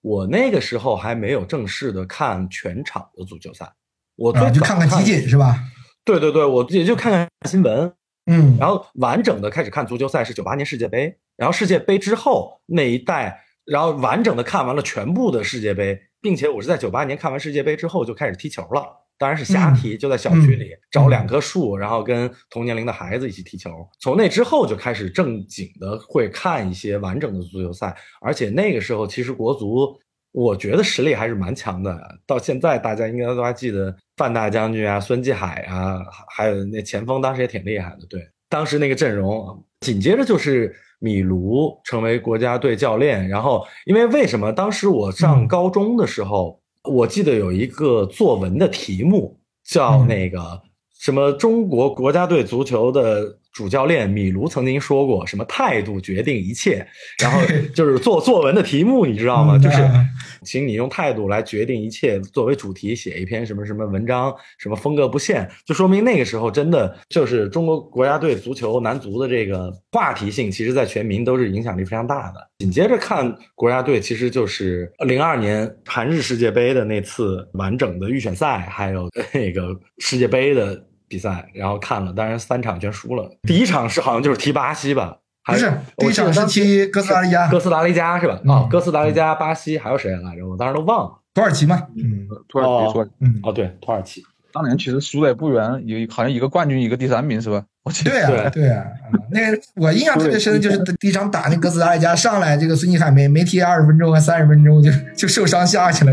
[0.01, 3.67] 我那个时候还没有正式的看全场的足球赛，
[4.15, 5.59] 我最啊，就早看看集锦是吧？
[6.05, 7.91] 对对对，我也就看看新闻，
[8.27, 18.83] 嗯，然后完整的开始看足球赛是九八年世界杯，然后世界杯之后那一代，然后完整的看完了全部的世界杯，并且我是在九八年看完世界杯之后就开始踢球了，
[19.17, 23.69] 当然是瞎踢，就在小区里找两棵树，然后跟同年龄的孩子一起踢球。
[23.99, 29.99] 从那之后就开始正经的会看一些完整的足球赛，而且那个时候其实国足。
[30.31, 38.05] 我觉得实力还是蛮强的，到现在大家应该都还记得范大将军啊、孙继海啊，还有那前锋当时也挺厉害的。
[38.07, 43.27] 对，当时那个阵容，紧接着就是米卢成为国家队教练。
[43.27, 50.61] 然后，因为为什么当时我上高中的时候，我记得有一个作文的题目叫那个
[50.99, 56.85] 什么中国国家队足球的主教练米卢曾经说过什么态度决定一切，
[57.21, 57.41] 然后
[57.73, 59.57] 就是做作文的题目，你知道吗？
[59.57, 60.05] 就是嗯
[60.43, 72.35] 请你用态度来决定一切，作为主题写一篇什么什么文章，什么风格不限，就说明那个时候真的就是中国国家队足球男足的这个话题性，其实在全民都是影响力非常大的。
[72.59, 83.29] 紧接着看国家队，其实就是零二年韩日世界杯的那次完整的预选赛，还有那个世界杯的比赛，然后看了，当然三场全输了。
[83.43, 85.17] 第一场是好像就是踢巴西吧。
[85.41, 88.39] 还不是第一场是踢哥斯达黎加哥斯达黎加是吧？
[88.45, 90.47] 嗯啊，哥斯达黎加、巴西还有谁来着？
[90.47, 91.15] 我当时都忘了。
[91.33, 94.21] 土耳其嘛，嗯土耳其土耳其嗯，哦，对，土耳其。
[94.51, 97.63] 当年其实输的也不远，有好像一个冠军，一个第三名是吧？
[97.83, 106.11] 我记得对啊，对啊，嗯那个我印象特别深的就是第一场打那哥斯达黎加上来，这个孙继海没没踢二十分钟还三十分钟就就受伤下去了，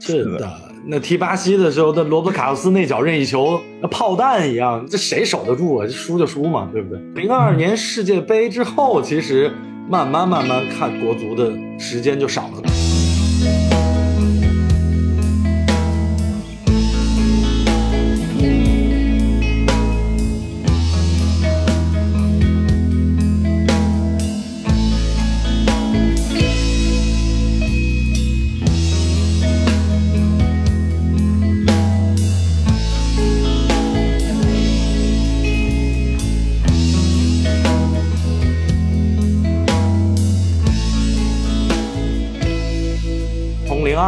[0.00, 0.50] 是的，
[0.86, 5.86] 那踢巴西的时候，那罗伯卡洛斯那脚任意球，那炮弹一样，这谁守得住啊？
[5.86, 7.22] 这输就输嘛，对不对？
[7.22, 9.52] 零二年世界杯之后，其实
[9.88, 12.89] 慢慢慢慢看国足的时间就少了。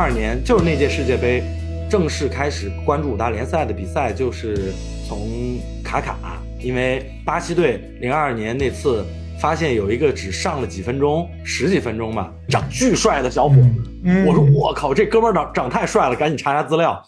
[0.02, 1.44] 二年就是那届世界杯
[1.88, 4.72] 正式开始关注五大联赛的比赛，就是
[5.06, 9.04] 从卡卡，因为巴西队零二年那次
[9.40, 13.62] 发现有一个只上了几分钟，十几分钟吧，长巨帅的小伙子。
[14.04, 17.00] 嗯我说我靠，这哥们儿长长太帅了，赶紧查查资料，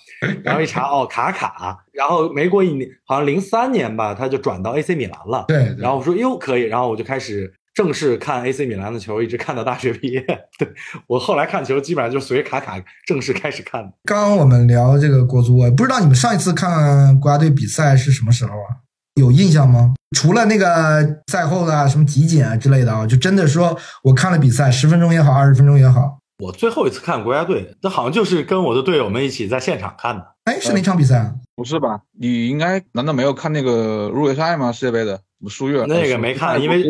[0.45, 5.45] 然后一查哦，卡卡，然后没过一年，好像零三年吧，他就转到 AC 米兰了。
[5.49, 10.21] 对，对然后我说哟可以，然后我就开始正式看 AC 米兰的球，一直看到大学毕业。
[10.59, 10.73] 对
[11.09, 13.93] 我后来看球基本上就随卡卡正式开始看的。
[14.05, 18.81] 刚刚我们聊这个国足，我不知道你们上一次看国家队比赛是什么时候啊？
[19.21, 19.95] 有印象吗？
[20.17, 30.35] 除了那个赛后的什么集锦啊之类的啊，就真的说我看了比赛，十分钟也好，二十分钟也好，我最后一次看国家队，这好像就是跟我的队友们一起在现场看的。
[30.45, 31.35] 哎，是哪场比赛啊？
[31.57, 32.01] 不是吧？
[32.19, 34.73] 你应该难道没有看那个入围赛吗？
[34.73, 36.85] 世界杯的输越那个没看，因为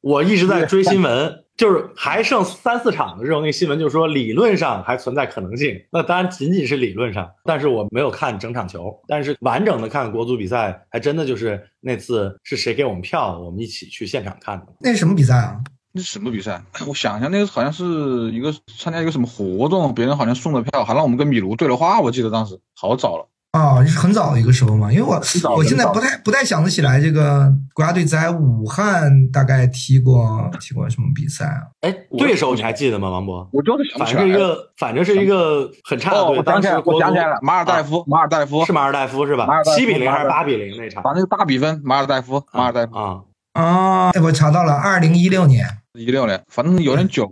[0.00, 5.80] 我一直在追新闻，就是还剩三四场的时候，那个新闻就说理论上还存在可能性。
[5.90, 14.66] 那当然仅仅是理论上，但是我没有看整场球，但是完整的看国足比赛，还真的就是那次是谁给我们票，我们一起去现场看的。
[14.80, 15.60] 那是什么比赛啊？
[15.92, 16.62] 那是什么比赛？
[16.86, 17.84] 我想一下，那个好像是
[18.32, 22.00] 一个参加一个什么活动，别人好像送的票，还让我们跟米卢对了话。
[22.00, 23.26] 我记得当时好早了。
[23.56, 25.14] 哦，是很早的一个时候嘛，因为我
[25.56, 31.62] 我现在不太不太想得起来这个国家队在武汉大概踢过踢过什么比赛啊？
[31.80, 33.48] 哎，对手你还记得吗，王博？
[33.52, 34.32] 我就是想不反正是一。
[34.32, 36.38] 个，反正是一个很差的哦，队。
[36.38, 41.02] 我想起来了，当时国足我想起来了，马尔代夫，马尔代夫是马尔代夫是吧七比零还是八比零那场？
[41.02, 45.66] 反正是大比分，马尔代夫，马尔代夫，啊，啊，哎，我查到了，二零一六年。
[45.94, 47.26] 一六年，反正有点久，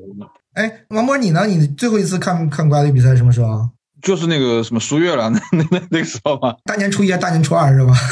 [0.55, 1.45] 哎，王博你呢？
[1.47, 3.69] 你最后一次看看国家队比赛什么时候啊？
[4.05, 7.93] 就是那个什么苏月了， 那那那那个时候嘛，大年初一还是大年初二是吧？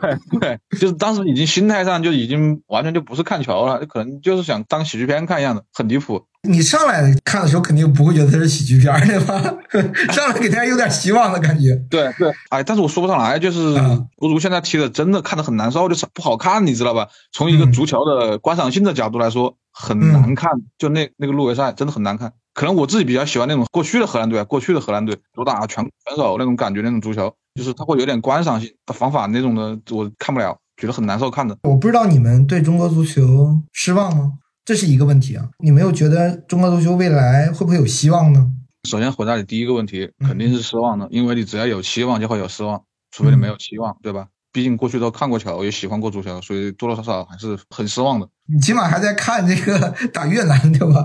[0.00, 6.24] 对对，就是当时已经心态上就已经完全就不是看球了，可能就是想当喜剧片看一样的，很离谱。
[6.48, 9.34] 你上来看的时候肯定不会觉得它是喜剧片对吧？
[10.12, 11.74] 上来给大家有点希望的感觉。
[11.90, 17.08] 对对，哎，但是我说不上来，就是嗯国足现在踢的真的看的很难受，就是不好看，你知道吧？
[17.32, 22.32] 从一个嗯足球的观赏性的角度来说，很难看，就那那个入围赛真的很难看。
[22.54, 31.58] 可能我自己比较喜欢那种过去的荷兰队啊，过去的荷兰队主打全全手那种感觉，那种足球，就是它会有点观赏性，防反那种的我看不了，觉得很难受看的。
[31.64, 34.34] 我不知道你们对中国足球失望吗？
[34.64, 35.50] 这是一个问题啊。
[35.58, 38.50] 你没有觉得中国足球未来会不会有希望呢？
[38.88, 44.28] 首先回答你第一个问题，嗯肯定是失望的，因为你只要有期望就会有失望，除非你没有期望，对吧？
[44.54, 48.28] 毕竟过去都看过球，也喜欢过足球，所以多多少少还是很失望的。
[48.46, 51.04] 你起码还在看这个 打越南对吧？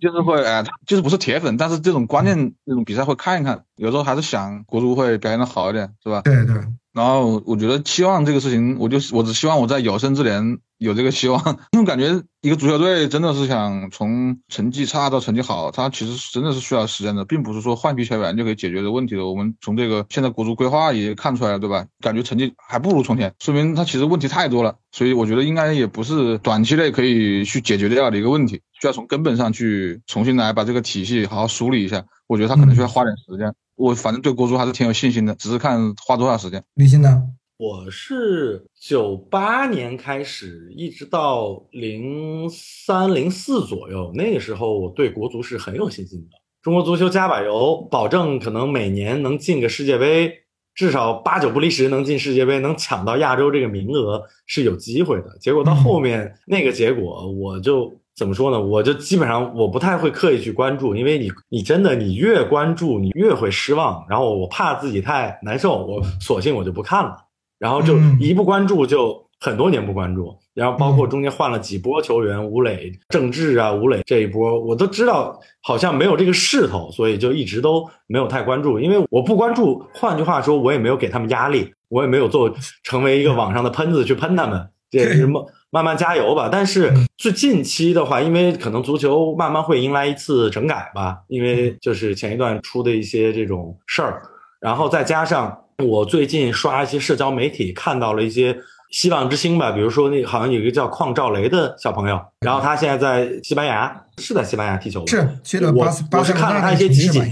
[0.00, 6.22] 就是会哎、就是不是铁粉，但是这种关键这种比赛会看一看，有时候还是想国足会表现的好一点，是吧？
[6.22, 6.54] 对对，
[6.92, 11.40] 然后我觉得期望这个事情，我就我只希望我在有生之年有这个希望，
[11.72, 19.26] 因为感觉一个足球队真的是想从成绩差到成绩好，它其实真的是需要时间的，并不是说换一批球员就可以解决的问题的。
[19.26, 21.86] 我们从这个现在国足规划也看出来了，对吧？
[22.00, 24.76] 感觉成绩还不如从前，说明他其实问题太多了。
[24.90, 32.04] 所以我觉得应该也不是短期内可以去解决掉的一个问题，需要从根本上去重新来把这个体系好好梳理一下。
[32.26, 33.54] 我觉得他可能需要花点时间。
[33.76, 36.62] 我反正对国足还是挺有信心的，只是看花多少时间。
[36.74, 37.22] 李欣呢？
[37.58, 46.38] 我是九八年开始，一直到零三零四左右，那个时候我对国足是很有信心的。
[46.60, 50.32] 中国足球加把油，保证可能每年能进个世界杯，
[50.74, 55.38] 至少八九不离十能进世界杯，能抢到亚洲这个名额是有机会的。
[55.40, 58.60] 结果到后面那个结果，我就怎么说呢？
[58.60, 64.04] 我就基本上我不太会刻意去关注，因为你你真的你越关注，你越会失望。
[64.08, 67.16] 然后我怕自己太难受，我索性我就不看了。
[67.58, 78.78] 然后就嗯一不关注就很多年不关注，然后包括中间换了几波球员，吴磊、郑智啊、吴磊这一波，我都知道好像没有这个势头，所以就一直都没有太关注。
[78.78, 85.26] 因为我不关注，换句话说，我也没有给他们压力，我也没有做成为一个网上的喷子去喷他们，这也是
[85.72, 86.48] 慢慢慢加油吧。
[86.52, 94.22] 但是最近期的话，因为可能足球慢慢会迎来一次整改吧，因为就是前一段出的一些这种事儿，
[94.60, 95.58] 然后再加上。
[95.78, 98.56] 我最近刷一些社交媒体，看到了一些
[98.92, 105.06] 希望之星吧，比如说那好像有一个叫邝兆雷的小朋友，然后他现在在西班牙，是在西班牙踢球吧？
[105.08, 107.22] 是去了我我是看了他一些集锦。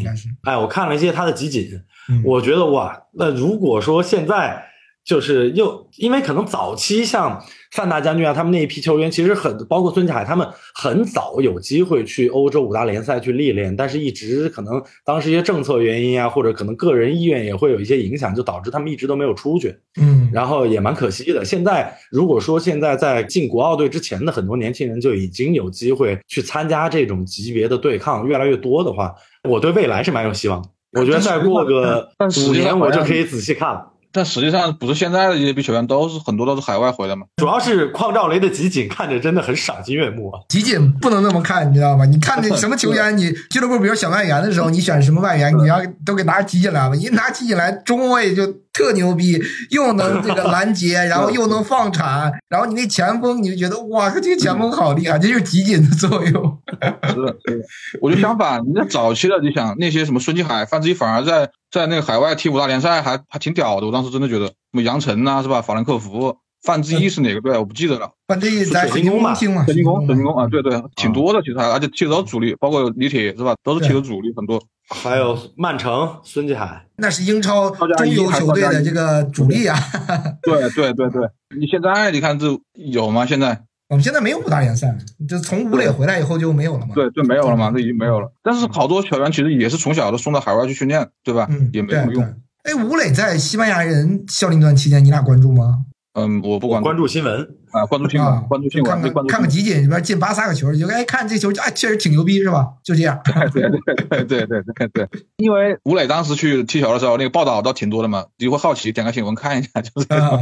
[0.43, 1.71] 哎，我看了一些他的集锦，
[2.09, 4.65] 嗯我觉得哇，那如果说现在
[5.05, 19.75] 就是又因为可能早期像范大将军啊，他们那一批球员，其实很包括孙继海，他们很早有机会去欧洲五大联赛去历练，但是一直可能当时一些政策原因啊，或者可能个人意愿也会有一些影响，就导致他们一直都没有出去。
[20.01, 21.45] 嗯，然后也蛮可惜的。
[21.45, 29.15] 现在如果说现在在进国奥队之前的很多年轻人就已经有机会去参加这种级别的对抗越来越多的话，
[29.49, 30.69] 我对未来是蛮有希望的。
[30.93, 32.09] 我觉得再过个
[32.49, 33.87] 五年，我就可以仔细看了。
[34.13, 37.27] 但实际上不是现在的这些球员都是很多都是海外回来嘛？
[37.37, 40.41] 主要是邝兆雷的集锦看着真的很赏心悦目啊。
[40.49, 42.05] 集锦不能那么看，你知道吗？
[42.05, 46.97] 你看那 什么球员，你俱乐部比如选外援的时候，你选什么外援，你要都给拿集锦来吧。
[46.97, 56.59] 一拿集锦来，中卫就特牛逼，又能这个拦截， 然后又能放铲，然后你那前锋你就觉得哇，这个前锋好厉害，这就是集锦的作用。
[58.01, 63.87] 我就相反，你在早期的，你想那些什么孙继海、范志毅，反而在在那个海外踢五大联赛还还挺屌的。
[63.87, 65.61] 我当时真的觉得，什么杨晨呐、是吧？
[65.63, 67.57] 法兰克福，范志毅是哪个队？
[67.59, 68.11] 我不记得了。
[68.29, 73.55] 范志毅在水晶宫听嘛，水晶宫，水晶宫啊，对对，挺多的，其实还而且踢的都是主力，包括李铁是吧？
[73.63, 74.63] 都是踢的主力很多。
[74.93, 79.79] 还有曼城孙继海，那是英超中游球队的这个主力啊。
[80.43, 83.25] 对对对对，你现在你看这有吗？
[83.25, 84.97] 现在我们现在没有五大联赛，
[85.29, 86.95] 就从吴磊回来以后就没有了嘛。
[86.95, 88.33] 对对没有了嘛，这已经没有了。
[88.41, 91.49] 但是好多球员其实也是从小都送到海外去训练，对吧？
[91.51, 92.23] 嗯，也没什么用。
[92.63, 95.87] 哎，吴磊在西班牙人效力那段期间，你俩关注吗？
[96.15, 102.67] 嗯，我不关注关注新闻，啊，关注新啊闻，，关注新闻，看看看看个集锦里边进巴萨个球，你就哎看这球就哎确实挺牛逼是吧？
[102.83, 103.21] 就这样。
[103.53, 110.39] 对对对对对对对，因为吴磊当时去踢球的时候，那个报道倒挺多的嘛，就会好奇点开新闻看一下，就是、啊，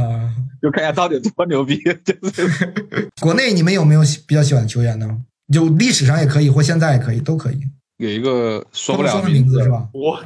[0.59, 2.49] 就看一下到底有多牛逼，就是
[3.21, 5.19] 国内你们有没有喜比较喜欢的球员呢？
[5.53, 7.59] 就历史上也可以，或现在也可以，都可以。
[7.99, 9.69] 有一个说不了的名字是？
[9.69, 9.85] 吧？
[9.91, 10.17] 我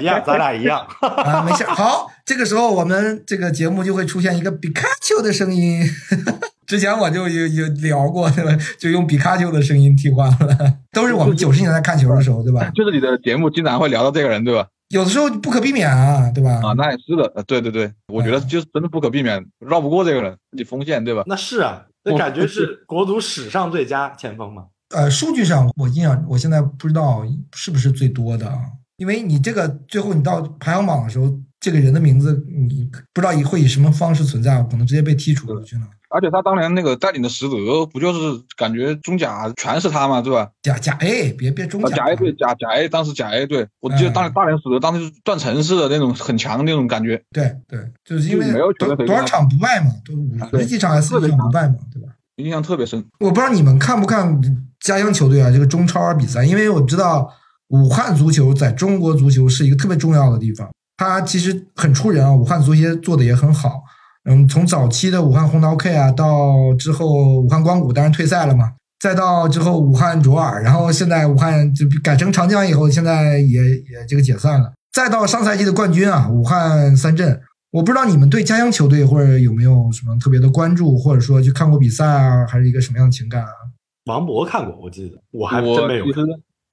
[0.00, 0.84] 一样，咱俩一样。
[1.00, 1.62] 啊， 没事。
[1.64, 5.80] 好，这个时候我们这个节目就会出现一个比卡丘的声音。
[6.66, 8.50] 之前我就有有聊过，对吧？
[8.78, 12.68] 就用比卡丘的声音替换了，都是我们九十年代看球的时候，对吧？
[12.74, 14.66] 就是你的节目经常会聊到这个人，对吧？
[14.88, 16.60] 有的时候不可避免啊，对吧？
[16.64, 21.22] 啊，那也是的，呃对对对，我觉得就是真的不可避免，绕不过这个人，你锋线，对吧？
[21.26, 24.64] 那是啊，那感觉是国足史上最佳前锋嘛。
[24.90, 27.22] 呃，数据上我印象，我现在不知道
[27.54, 28.60] 是不是最多的啊，
[28.96, 35.82] 因为你这个最后你到排行榜的时候，这个人的名字你不知道以会以什么方式存在，可能直接被剔除出去了。
[36.12, 40.50] 而且他当年那个带领的实德，不就是感觉中甲全是他嘛，对吧？
[40.60, 52.08] 甲甲 A，别别中啊，甲甲 A 对，甲甲 A 当时甲 A 队，我记得当年大连实德当时是断层式的那种很强的那种感觉，对对，就是因为没有多多少场不败嘛，都五对十几场还是四十场不败嘛，对吧？
[52.38, 53.04] 印象特别深。
[53.20, 54.40] 我不知道你们看不看
[54.80, 57.30] 家乡球队啊，这个中超比赛，因为我知道
[57.68, 63.82] 武汉足球在中国足球是一个特别重要的地方，它其实很出人啊，武汉足协做的也很好。
[64.28, 77.40] 嗯，从早期的武汉红桃 K 啊，到之后武汉光谷当然退赛了嘛，再到之后武汉卓尔，然后现在武汉就改成长江以后，现在也也这个解散了，再到上赛季的冠军啊，武汉三镇。
[77.72, 83.59] 我不知道你们对家乡球队或者有没有什么特别的关注，或者说去看过比赛啊，还是一个什么样的情感啊？
[84.04, 86.20] 王博看过，我记得，我还真没有其实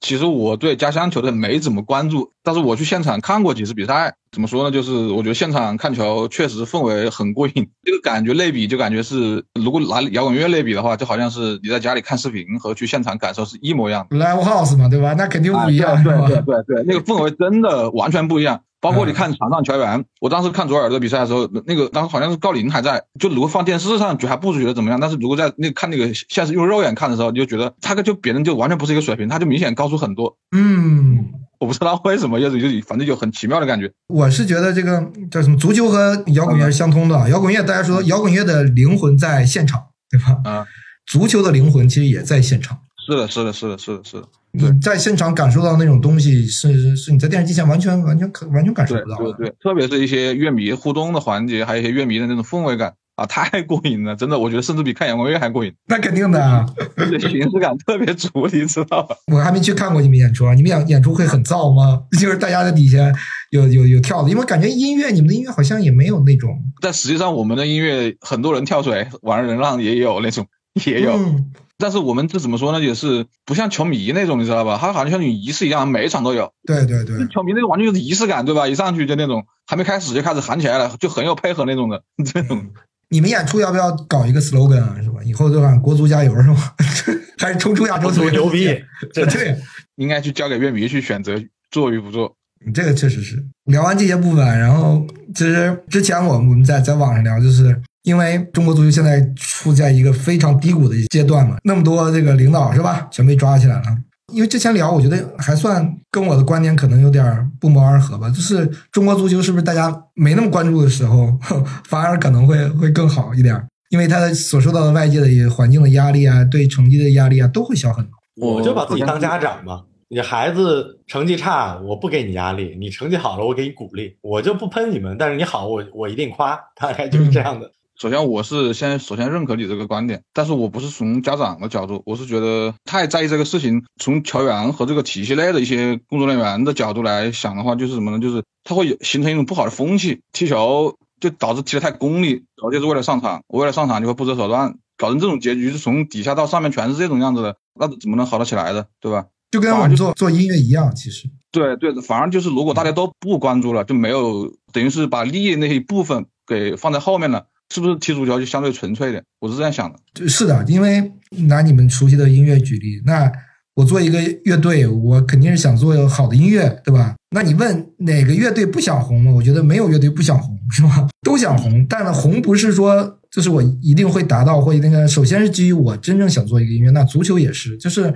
[0.00, 4.14] 其实我对家乡球队没怎么关注，但是我去现场看过几次比赛。
[4.30, 4.70] 怎么说呢？
[4.70, 14.16] 就是我觉得现场看球确实氛围很过瘾，这个感觉类比就感觉是，如果拿摇滚乐类比的话，就好像是你在家里看视频和去现场感受是一模一样的。
[14.16, 15.14] Live House 嘛，对吧？
[15.14, 16.12] 那肯定不一样，啊对？
[16.12, 18.60] 对对对，那个氛围真的完全不一样。
[18.80, 30.36] 包括你看场上球员，我当时看左耳朵比赛的时候，那个当时好像是郜林还在，就如果放电视上就还不觉得怎么样，但是如果在那看那个现实用肉眼看的时候，你就觉得他跟就别人就完全不是一个水平，他就明显高出很多。
[30.56, 31.26] 嗯，
[31.58, 33.90] 我不知道为什么，就是就反正就很奇妙的感觉。
[34.06, 37.28] 我是觉得这个叫什么，足球和摇滚乐是相通的啊。
[37.28, 40.50] 摇滚乐大家说摇滚乐的灵魂在现场，对吧？
[40.50, 40.66] 啊，
[41.04, 42.78] 足球的灵魂其实也在现场。
[43.08, 49.32] 是的，是的，是的，是的，是的，你在现场感受到那种东西，是是你在电视机前完全完全可完全感受不到的。
[49.34, 56.64] 对对，特别是一些乐迷互动的环节，还有一些乐迷的那种氛围感啊，太过瘾了，真的，我觉得甚至比看阳光乐还过瘾，那肯定的啊，
[56.96, 59.16] 而且形式感特别足，你知道吧？
[59.32, 60.54] 我还没去看过你们演出啊。
[60.54, 62.04] 你们演演出会很燥吗？
[62.18, 63.12] 就是大家在底下
[63.50, 70.46] 有有有跳的，因为感觉音乐你们的音乐好像也没有那种但实际上，我们的音乐很多人跳水、玩人浪也有那种，
[70.86, 71.12] 也有。
[71.12, 72.80] 嗯但是我们这怎么说呢？
[72.84, 74.76] 也是不像球迷那种，你知道吧？
[74.80, 76.52] 他好像像仪式一样，每一场都有。
[76.66, 78.66] 对对对，球迷那个完全就是仪式感，对吧？
[78.66, 82.02] 一上去就那种，还没开始就开始喊起来了，就很有配合那种的。
[82.26, 82.66] 这种
[83.10, 84.96] 你们演出要不要搞一个 slogan 啊？
[85.00, 85.20] 是吧？
[85.24, 86.74] 以后就喊国足加油是吧？
[87.38, 88.66] 还是冲出亚洲足球牛逼，
[89.14, 89.56] 这对，
[89.94, 92.34] 应该去交给乐迷去选择做与不做。
[92.74, 93.40] 这个确实是。
[93.66, 103.84] 聊完这些部分，然后其实之前我们我们在在网上聊，就是因为中国足球现在处在一个非常低谷的阶段嘛，那么多这个领导是吧，全被抓起来了。
[104.32, 108.30] 因为之前聊，我觉得还算跟我的观点可能有点不谋而合吧。
[108.30, 111.38] 就是中国足球是不是大家没那么关注的时候，
[111.84, 113.62] 反而可能会会更好一点？
[113.90, 118.12] 因为他所受到的外界的环境的压力啊，对成绩的压力啊，都会小很多。
[118.48, 119.82] 我就把自己当家长嘛。
[120.10, 124.16] 你孩子成绩差，我不给你压力；你成绩好了，我给你鼓励。
[124.22, 126.58] 我就不喷你们，但是你好，我我一定夸。
[126.80, 127.70] 大概就是这样的。
[128.00, 133.84] 首先，我是先首先认可你这个观点，但是我不是从家长的角度，我是觉得太在意这个事情。
[134.00, 138.20] 从球员和这个体系内的一些工作人员的角度来想的话，就是什么呢？
[138.20, 149.26] 就是他会有形成一种不好的风气，踢球就导致踢得太功利，而且是为了上场，为了上场就会不择手段，搞成这种结局，是从底下到上面全是这种样子的，那怎么能好得起来的，对吧？
[149.50, 159.22] 就跟我们做做音乐一样，其实对对，反而就是如果大家都不关注了，就没有等于是把利益那一部分给放在后面了，是不是踢足球就相对纯粹一点？
[159.40, 160.28] 我是这样想的。
[160.28, 161.12] 是的，因为
[161.48, 163.30] 拿你们熟悉的音乐举例，那
[163.74, 167.14] 我做一个乐队，我肯定是想做好的音乐，对吧？
[167.30, 169.30] 那你问哪个乐队不想红吗？
[169.30, 171.06] 我觉得没有乐队不想红，是吧？
[171.22, 176.90] 都想红，但呢，红不是说就是我一定会达到，或那个首先是基于我真正想做一个音乐。
[176.90, 178.12] 那足球也是，就是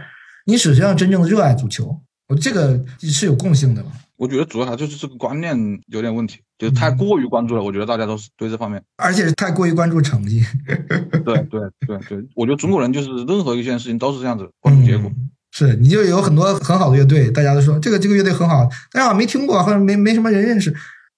[0.46, 3.92] 你首先要真正的热爱足球，我这个是有共性的嘛。
[4.22, 5.58] 我觉得主要还就是这个观念
[5.88, 7.62] 有点问题，就是太过于关注了。
[7.64, 10.40] 我觉得大家都是对这方面，而且是太过于关注成绩。
[11.24, 15.10] 对对对对，我觉得中国人就是任何一件事情都是这样子关注结果。
[15.10, 20.72] 嗯是，你就有很多很好的乐队，大家都说这个这个乐队很好，但是我没听过，或者没没什么人认识，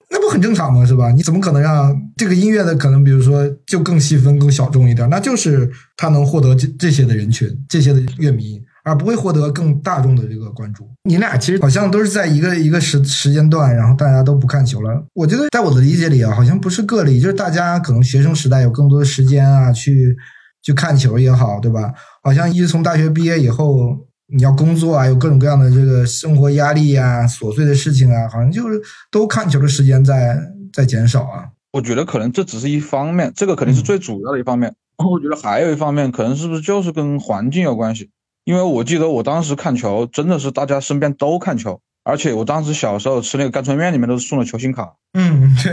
[0.09, 0.87] 那不很正常吗？
[0.87, 1.13] 是吧？
[1.13, 5.09] 你怎么可能让这个音乐的可能，比如说就更细分、更小众一点？
[5.11, 10.89] 那就是他能获得这这些的人群、这些的乐迷，而不会获得更大众的这个关注。
[11.03, 15.05] 你俩其实好像都是在一个一个时时间段，然后大家都不看球了。
[15.15, 20.17] 我觉得在我的理解里啊，好像不是个例，就是大家可能学生时代有更多的时间啊，去
[20.63, 21.93] 去看球也好，对吧？
[22.23, 24.07] 好像一直从大学毕业以后。
[24.27, 28.81] 你要工作啊，有各种各样的这个生活压力呀、琐碎的事情啊，好像就是
[29.11, 30.41] 都看球的时间在
[30.73, 31.45] 在减少啊。
[31.73, 34.75] 我觉得可能这只是一方面，这个肯定是最主要的一方面。
[34.97, 38.11] 我觉得还有一方面，可能是不是就是跟环境有关系？
[38.45, 44.95] 因为我记得我当时看球，真的是大家身边都看球，而且我当时小时候吃那个干脆面，里面都是送的球星卡。
[45.15, 45.73] 嗯，对，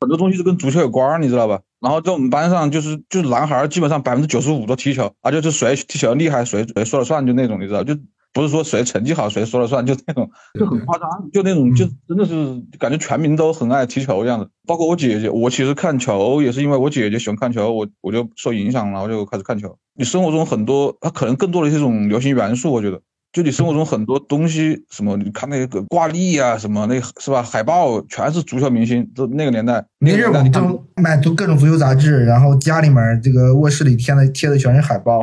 [0.00, 1.60] 很多东西都跟足球有关，你知道吧？
[1.80, 7.94] 然后在我们班上，就是就是男孩基本上百分之九十五都踢球，而且是谁踢球厉害，谁谁说了算，就那种，你知道，就
[8.32, 14.48] 不是说谁成绩好谁说了算，就那种就很夸张，就那种就真的是感觉全民都很爱踢球这样的。
[14.66, 19.76] 包括我姐姐，我其实看球也是因为我姐姐喜欢看球，我我就受影响，然后就开始看球。
[19.94, 23.00] 你生活中很多，它可能更多的是一种流行元素，我觉得。
[23.32, 27.42] 就你生活中很多东西，什么你看那个挂历啊，什么那是吧？
[27.42, 29.82] 海报全是足球明星，都那个年代。
[29.98, 35.22] 没事，我们就买足各种足球杂志，然后家里面这个卧室里贴的贴的全是海报。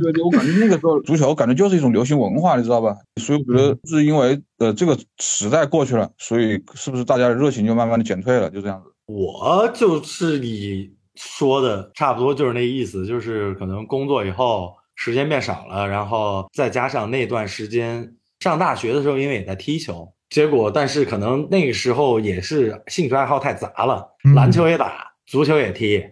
[0.00, 2.96] 对对， 我感觉那个时候足球感觉就是一种流行文化，你知道吧？
[3.20, 8.90] 所以我觉得是因为呃这个时代过去了，所以是不是大家的热情就慢慢的减退了，就这样子。
[9.06, 14.72] 我就是你说的差不多就是那意思，就是可能工作以后。
[14.94, 26.02] 时间变少了，然后再加上那段时间上大学的时候，因为也在踢球，结果但是可能那个时候也是兴趣爱好太杂了，篮球也打，足球也踢，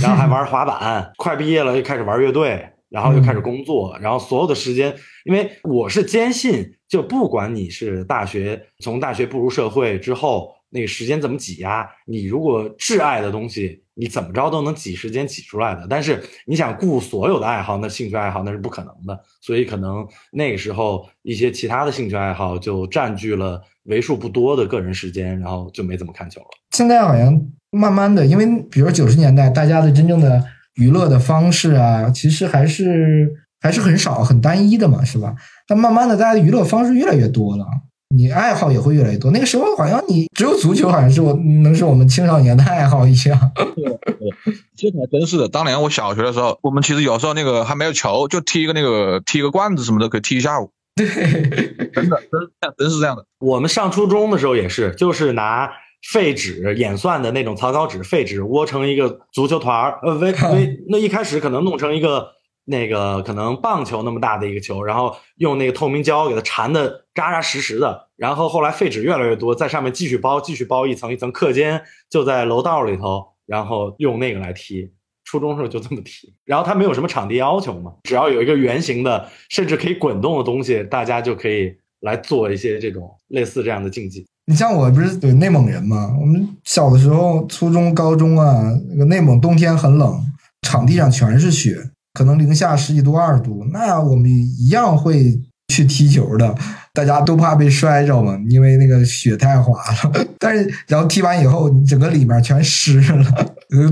[0.00, 1.12] 然后还 玩滑板。
[1.16, 13.81] 快毕业了又开始玩乐队，然后又开始工作，然后所有的时间，因为我是坚信，就不管你是大学从大学步入社会之后，那个时间怎么挤压，你如果挚爱的东西。
[13.94, 26.46] 你怎么着都能挤时间挤出来的，但是你想顾所有的爱好，那兴趣爱好那是不可能的，所以可能那个时候一些其他的兴趣爱好就占据了为数不多的个人时间，然后就没怎么看球了。
[26.70, 27.38] 现在好像
[27.70, 30.42] 慢慢的，因为比如九十年代大家的真正的
[30.76, 33.30] 娱乐的方式啊，其实还是
[33.60, 35.34] 还是很少、很单一的嘛，是吧？
[35.68, 37.66] 但慢慢的，大家的娱乐方式越来越多了。
[38.14, 39.30] 你爱好也会越来越多。
[39.30, 41.32] 那个时候好像你只有足球，好像是我
[41.62, 43.38] 能是我们青少年的爱好一样。
[44.76, 45.48] 这还真是的。
[45.48, 50.70] 当年我小学的时候，我们其实有时候那个还没有球，就踢一个那个踢一个罐子什么的，可以踢一下午。
[50.94, 51.06] 对，
[51.92, 52.20] 真的
[52.60, 53.24] 真真是这样的。
[53.40, 55.70] 我们上初中的时候也是，就是拿
[56.12, 59.98] 废纸演算的那种草稿纸，废纸窝成一个足球团儿。
[60.02, 62.28] 呃，微微 那一开始可能弄成一个。
[62.64, 71.30] 那个可能棒球那么大的一个球，然后用那个透明胶给它缠的扎扎实实的，然后后来废纸越来越多，在上面继续包，继续包一层一层。
[71.32, 74.92] 课间就在楼道里头，然后用那个来踢。
[75.24, 84.26] 初中时候就这么踢，然后它没有什么场地要求嘛，只要有一个圆形的，甚至可以滚动的东西，大家就可以来做一些这种类似这样的竞技。
[84.46, 90.20] 你像我不是对内蒙人嘛，我们小的时候初中、高中啊，那个内蒙冬天很冷，
[90.62, 91.76] 场地上全是雪。
[92.14, 96.54] 可能零下十几度、二十度，那我们一样会去踢球的。
[96.94, 100.26] 大家都怕被摔着嘛，因为那个雪太滑了。
[100.38, 103.24] 但是，然后踢完以后，你整个里面全湿了，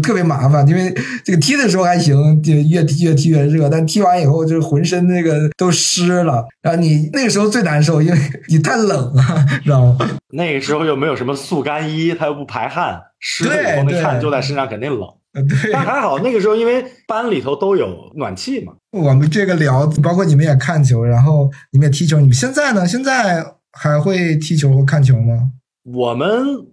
[0.02, 0.68] 特别麻烦。
[0.68, 0.94] 因为
[1.24, 6.44] 这个踢的时候还行，就越踢越踢越热，但踢完以后就是浑身那个都湿了。
[6.60, 8.18] 然后你那个时候最难受，因为
[8.48, 9.22] 你太冷了，
[9.64, 10.06] 知道吗？
[10.34, 15.08] 那个时候又没有什么速干衣，它又不排汗，湿了以后那汗就在身上，肯定冷。
[15.32, 18.72] 对，但还好那个时候，因为班里头都有暖气嘛。
[18.92, 22.18] 我们这个聊，包括你们也看球，然后你们也踢球。
[22.18, 22.86] 你们现在呢？
[22.86, 25.52] 现在还会踢球和看球吗？
[25.84, 26.28] 我们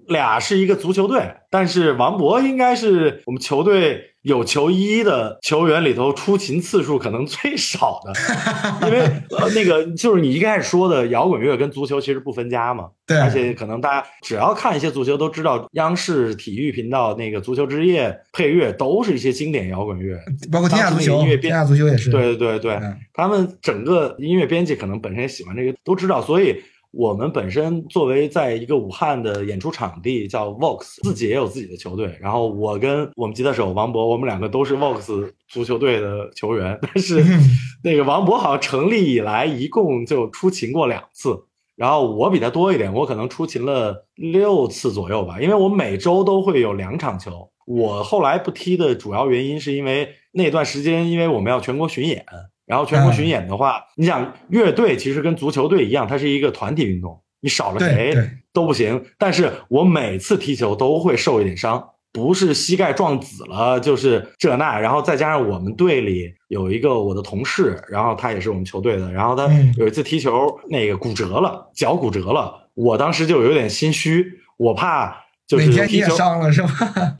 [0.07, 4.01] 俩是一个足球队，但是王博应该是我们球队。
[4.27, 8.11] 有球衣的球员里头出勤次数可能最少的，
[8.85, 8.99] 因为
[9.29, 20.19] 呃那个就是你一开始说的摇滚乐跟足球其实不分家嘛，对，而且可能大家只要看一些足球都知道，央视体育频道那个足球之夜配乐都是一些经典摇滚乐，
[20.51, 22.81] 包括天下足球，音乐编天下足球也是，对对对对，
[23.13, 26.61] 他们整个音乐编辑可能本身也喜欢这个，都知道，所以。
[26.97, 32.17] 我们本身作为在一个武汉的演出场地叫 Vox，自己也有自己的球队。
[32.19, 36.75] 然后我跟我们吉他手王博，我们两个都是 Vox 足球队的球员。
[36.81, 37.23] 但是
[37.83, 41.39] 那个王博好像成立以来一共就出勤过两次，
[41.75, 47.47] 然后我比他多一点，我可能出勤了六次左右吧，因为我每周都会有两场球。
[47.67, 52.25] 我后来不踢的主要原因是因为那段时间，因为我们要全国巡演，
[52.67, 58.13] 然后全国巡演的话，你想乐队其实跟足球队一样，它是一个团体运动，你少了谁
[58.53, 59.03] 都不行。
[59.17, 64.77] 但是我每次踢球都会受一点伤，不是膝盖撞紫了，就是这那。
[64.77, 74.25] 然后再加上我们队里有一个我的同事，然后他也是我们球队的，然后他嗯有一次踢球那个骨折了，脚骨折了，我当时就有点心虚，
[74.57, 75.15] 我怕
[75.47, 76.69] 就是踢球伤了是吧？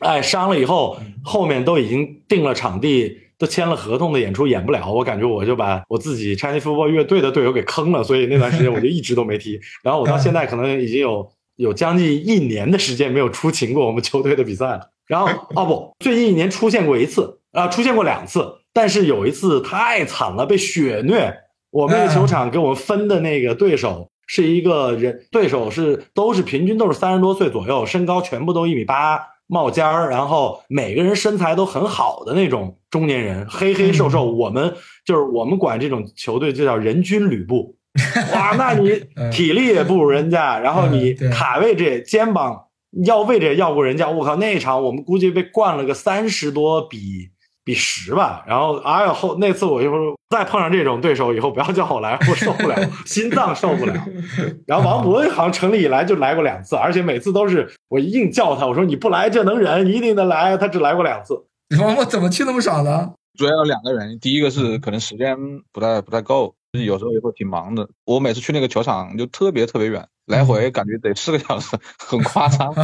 [0.00, 9.60] 哎，伤了以后，后面都已经定了场地，都签了合同的演出演不了，我感觉我就把我自己 Chinese Football 乐队的队友给坑了，所以那段时间我就一直都没踢。
[9.82, 14.90] 然后我到现在可能已经有有将近一年的时间没有出勤过我们球队的比赛了。
[15.06, 21.34] 然后哦不，最近一年出现过一次，啊、出现过两次，但是有一次太惨了，被血虐。
[21.70, 29.18] 我们那个球场给我们分的那个对手是一个人，对手是都是平均都是三十多岁左右，身高全部都一米八，
[29.48, 34.30] 冒尖儿，然后每个人身材都很好的那种中年人，黑黑瘦瘦。
[34.30, 34.74] 我们
[35.04, 37.74] 就是我们管这种球队就叫人均吕布。
[38.32, 42.66] 哇，那你嗯体力也不如人家，然后你卡位这肩膀
[43.04, 44.08] 要位置也要不人家。
[44.08, 47.30] 我靠，那一场我们估计被灌了个三十多比
[47.68, 48.42] 比十吧。
[48.46, 53.92] 然后哎呀后那次我就说再碰上这种对手以后不要叫我来，我受不了， 心脏受不了。
[54.66, 60.56] 然后王博好像成立以来就来过两次，而且每次都是我硬叫他，我说你不来这能忍，一定得来。
[60.56, 61.44] 他只来过两次。
[61.78, 63.12] 王博怎么去那么少呢？
[63.38, 65.36] 主要有两个原因，第一个是可能时间
[65.70, 67.86] 不太不太够，就是有时候也会挺忙的。
[68.06, 72.74] 我每次去那个球场就特别特别远，来回感觉得四个小时， 很夸张。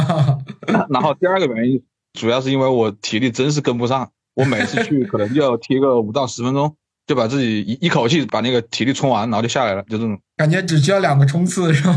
[0.89, 1.83] 然后第二个原因
[2.13, 6.75] 主要是因为我体力真是跟不上，我每次去可能就要踢个五到十分钟，
[7.07, 10.17] 就把自己一一口气把那个体力冲完，然后就下来了，就这种。
[10.37, 11.93] 感觉只需要两个冲刺是吧？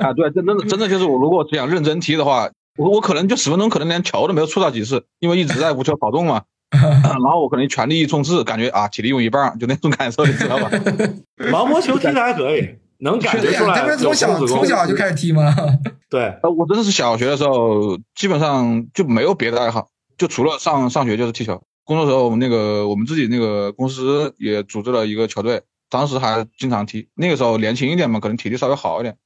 [0.00, 6.42] 啊，对，这真的真的就是我如果只想认真踢的话，我我可能就十分钟可能连球都没有触到几次，因为一直在无球跑动嘛。
[6.72, 10.70] 然后我可能全力一冲刺，感觉啊体力用一半，就那种感受，你知道吧？
[11.52, 12.66] 毛毛球踢的还可以，
[13.00, 15.54] 能感觉出来这不是从小从小就开始踢吗？
[16.08, 16.34] 对。
[16.42, 21.62] 呃，我真的是小学的时候，基本上就没有别的爱好，就除了上上学就是踢球。
[21.84, 27.08] 工作时候，我们那个我们自己那个公司也组织了一个球队，当时还经常踢。
[27.14, 29.16] 那个时候年轻一点嘛，可能体力稍微好一点。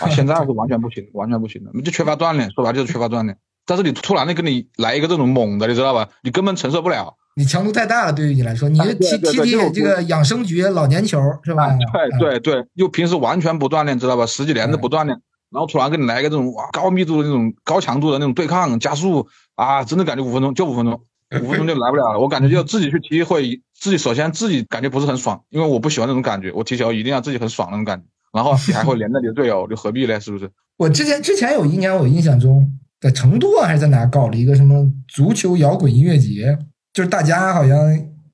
[0.00, 2.50] 啊， 现在是完全不行，完全不行的，就缺乏锻炼。
[2.52, 3.36] 说白了就是缺乏锻炼。
[3.66, 6.08] 但是你突然的给你来一个这种猛的，你知道吧？
[6.22, 7.16] 你根本承受不了。
[7.36, 11.76] 你强度太大了，对于你来说，你踢踢踢这个养生局老年球是吧？
[12.18, 14.24] 对对对，又平时完全不锻炼，知道吧？
[14.24, 15.18] 十几年都不锻炼，
[15.50, 21.02] 然后突然给你来一个这种哇高密度的那种高强度的那种对抗加速啊，真的感觉五分钟就五分钟，
[21.42, 22.18] 五分钟就来不了了。
[22.18, 30.18] 我感觉就自己去踢会，自己首先自己感觉不是很爽，因为我不喜欢那种感觉，我踢球一定要自己很爽那种感觉，然后你还会连着你的队友，就何必呢？
[30.20, 30.50] 是不是？
[30.78, 32.66] 我之前之前有一年，我印象中
[33.00, 36.58] 在成都啊还是在哪搞了一个什么足球摇滚音乐节，
[36.92, 37.78] 就是大家好像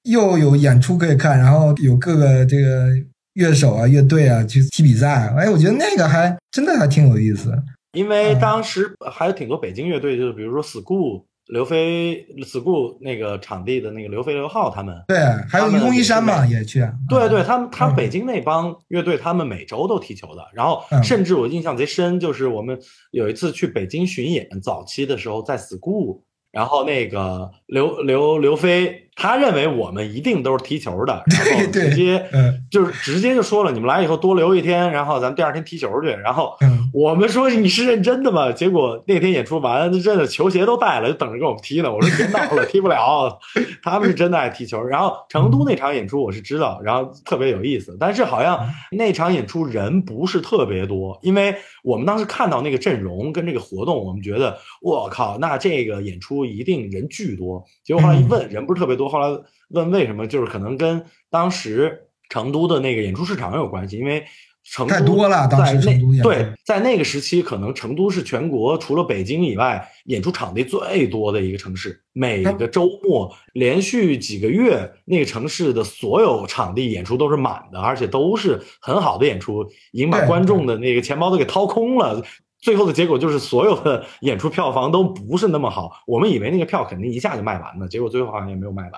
[0.05, 2.89] 又有演出可以看，然后有各个这个
[3.35, 5.29] 乐手啊、乐队啊去踢比赛。
[5.37, 7.53] 哎，我觉得那个还真的还挺有意思。
[7.93, 16.81] 因为嗯当时还有挺多北京乐队，就是比如说 school 刘飞 school 那个场地的那个刘飞刘浩他们，对，还有愚公移山嘛也去。
[17.09, 20.43] 对对，他们他北京那帮乐队，他们每周都踢球的。
[20.55, 21.03] 然后嗯。
[21.11, 22.79] 甚至我印象贼深，就是我们
[23.11, 26.21] 有一次去北京巡演，早期的时候在 school，
[26.53, 36.09] 然后那个刘刘刘飞，他认为我们一定都是踢球的， 然后直接嗯就是直接就说了，你们来以后多留一天，然后咱们第二天踢球去。
[36.09, 38.51] 然后嗯，我们说你是认真的吗？
[38.51, 41.93] 结果那天演出完，真的球鞋都带了，就等着跟我们踢呢。
[41.93, 43.39] 我说别闹了， 踢不了。
[43.83, 44.83] 他们是真的爱踢球。
[44.83, 51.55] 然后成都那场演出我是知道，然后特别有意思，但是好像那场演出人不是特别多，因为
[51.85, 57.62] 我们当时看到那个阵容跟这个活动，我们觉得我靠，那这个演出一定人巨多。
[57.85, 59.10] 结果后来一问，人不是特别多。
[59.11, 59.29] 后来
[59.69, 64.25] 问为什么，就是可能跟当时成都的那个演出市场有关系，因为。
[64.63, 71.99] 成都太多了当时在那成都对，在那个时期，可能成都是全国除了北京以外演出场地最多的一个城市。
[72.13, 82.23] 每个周末连续几个月，那个城市的所有场地演出都是满的，而且都是很好的演出，已经把观众的那个钱包都给掏空了。
[82.61, 85.93] 最后的结果就是所有的演出票房都不是那么好。
[86.07, 88.93] 我们以为那个票肯定一下就卖完了，结果最后好像也没有卖完。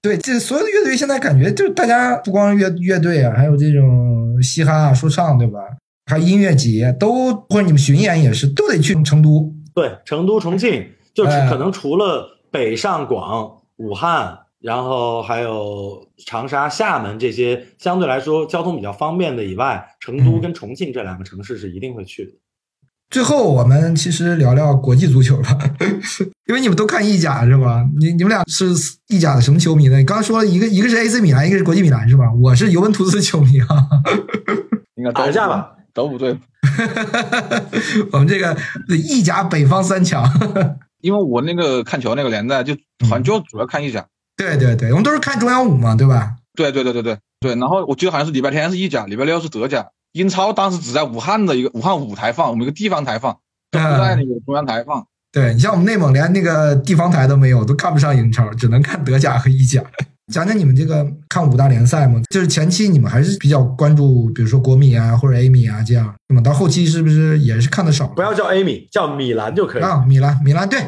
[0.00, 5.60] 对，这所有的乐队现在感觉就是大家不光乐乐队啊，还有这种嘻哈啊、说唱，对吧？
[6.06, 9.52] 还有音乐节都或者你们巡演也是都得去成都。
[9.72, 22.32] 对，成都、重庆，就是哎可能除了北上广、武汉，然后还有长沙、厦门这些相对来说交通比较方便的以外，成都跟重庆这两个城市是一定会去的。
[23.12, 25.56] 最后，我们其实聊聊国际足球吧，
[26.48, 27.84] 因为你们都看意甲是吧？
[28.00, 28.72] 你你们俩是
[29.08, 29.98] 意甲的什么球迷呢？
[29.98, 32.24] 你刚刚说了一个一个是 AC 米兰，一个是国际米兰是吧？
[32.42, 33.66] 我是尤文图斯球迷啊。
[34.96, 36.38] 应该打一架吧，都不对。
[38.12, 38.56] 我们这个
[38.88, 40.24] 意甲北方三强，
[41.02, 44.06] 因为我那个看球那个年代，就好像就主要看意甲。
[44.38, 46.36] 对对对，我们都是看中央五嘛，对吧？
[46.56, 47.54] 对对对对对对。
[47.56, 49.88] 然后我记得好像是礼拜天是意甲，礼拜六是德甲。
[50.12, 53.32] 英超当时只在武汉的一个武汉五台放，我们一个地方台放，
[53.70, 55.06] 都不在那个中央台放。
[55.32, 59.82] 对你像我们内蒙连那个地方台都没有，都看不上英超，只能看德甲和意甲。
[60.32, 68.06] 讲讲你们这个看五大联赛嘛，就是前期你们还是比较关注，比如说国米啊或者 A 米啊这样，那么到后期是不是也是看的少？
[68.08, 70.04] 不要叫 A 米，叫米兰就可以啊。
[70.06, 70.78] 米兰，米兰，对，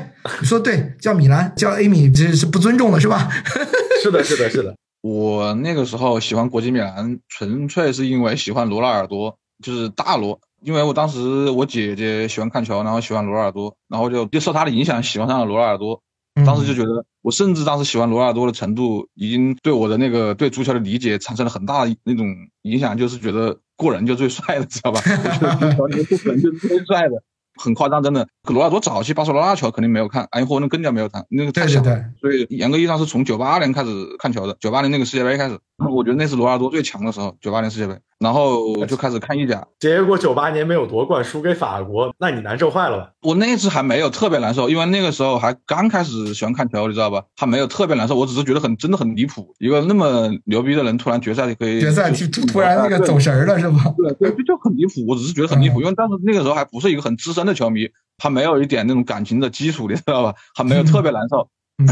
[0.41, 3.29] 你说对，叫米兰，叫 A 米这是不尊重的是吧？
[4.03, 4.75] 是的，是的，是的。
[5.05, 9.37] 我那个时候喜欢国际米兰，纯粹是因为喜欢罗纳尔多。
[9.63, 16.03] 就是大罗，因为我当时我姐姐喜欢看球，然后喜欢罗纳尔多，然后就就受他的影响喜欢上了罗纳尔多。
[16.47, 22.27] 当时就觉得，我甚至当时喜欢罗纳尔多的程度，已经对我的那个对足球的理解产生了很大的那种
[22.63, 25.01] 影响，就是觉得过人就最帅的，知道吧？
[25.79, 27.23] 我觉得过人就是最帅的。
[27.63, 28.27] 很夸张，真的。
[28.53, 31.81] 罗纳尔多早期巴塞罗那球肯定没有看，埃因霍温更加没有看，那个太小。
[31.81, 32.21] 对对对。
[32.21, 37.99] 所以严格意义上是从九八年开始看球的，九八年那个世界杯开始，我觉得那是罗纳多最强的时候，九八年世界杯。
[38.21, 43.11] 然后就开始看意甲，结果九八年没有夺冠，输给法国，那你难受坏了吧？
[43.21, 47.25] 我那次还没有特别难受，因为那个时候还刚开始喜欢看球，你知道吧？
[47.37, 53.93] 还没有特别难受，我只是觉得很真的很离谱，一个那么牛逼的人突然决赛就可以决赛突突然那个走神了是吧？
[53.99, 60.35] 对对，就就很离谱，我只是觉得很离谱，因为当时那个时候还不是一个很资深的球迷，还没有一点那种感情的基础，你知道吧？
[60.55, 61.49] 还没有特别难受。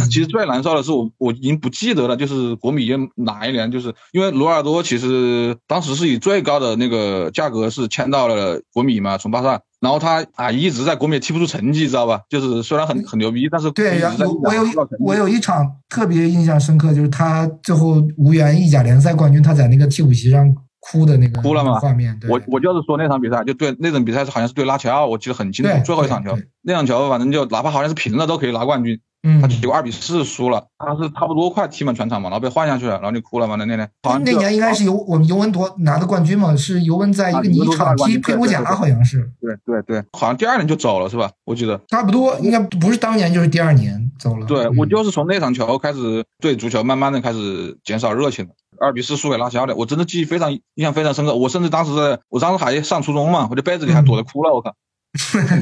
[0.09, 12.21] 其实最难受的是我，我已经不记得了，就是国米哪一年，就是因为罗尔多其实当时是以最高的那个价格是签到了国米嘛，从巴萨，然后他啊一直在国米踢不出成绩，知道吧？
[12.29, 14.63] 就是虽然很很牛逼，但是对，我我有
[15.01, 21.79] 我有一场特别印象深刻，就是他最后无缘意甲联赛冠军，他在那个替补席上哭的那个哭了吗？
[21.79, 29.01] 画面，我我就是说那场比赛，就对那场比赛是好像是对拉齐奥，我记得很清楚，最后一场球，那场球反正就哪怕好像是平了都可以拿冠军。
[29.25, 33.55] 嗯，他结果二比四输了，他是差不多快踢满全场嘛，然后被换下去了，然后就哭了嘛。
[33.55, 39.31] 那那年，那年应该是尤我们尤文夺拿的冠军嘛，是尤文在一个泥场踢佩鲁贾，好像是。
[39.41, 41.31] 对对对，好像第二年就走了是吧？
[41.45, 44.45] 我记得差不多，应该不是当年就是第二年走了。
[44.45, 48.51] 对我就是从那场球开始对足球慢慢的开始减少热情了。
[48.79, 51.35] 二比四输给拉齐奥的，我真的记忆非常印象非常深刻。
[51.35, 54.75] 我甚至当时在我当时还上初中嘛，我就被子里还躲着哭了，我靠。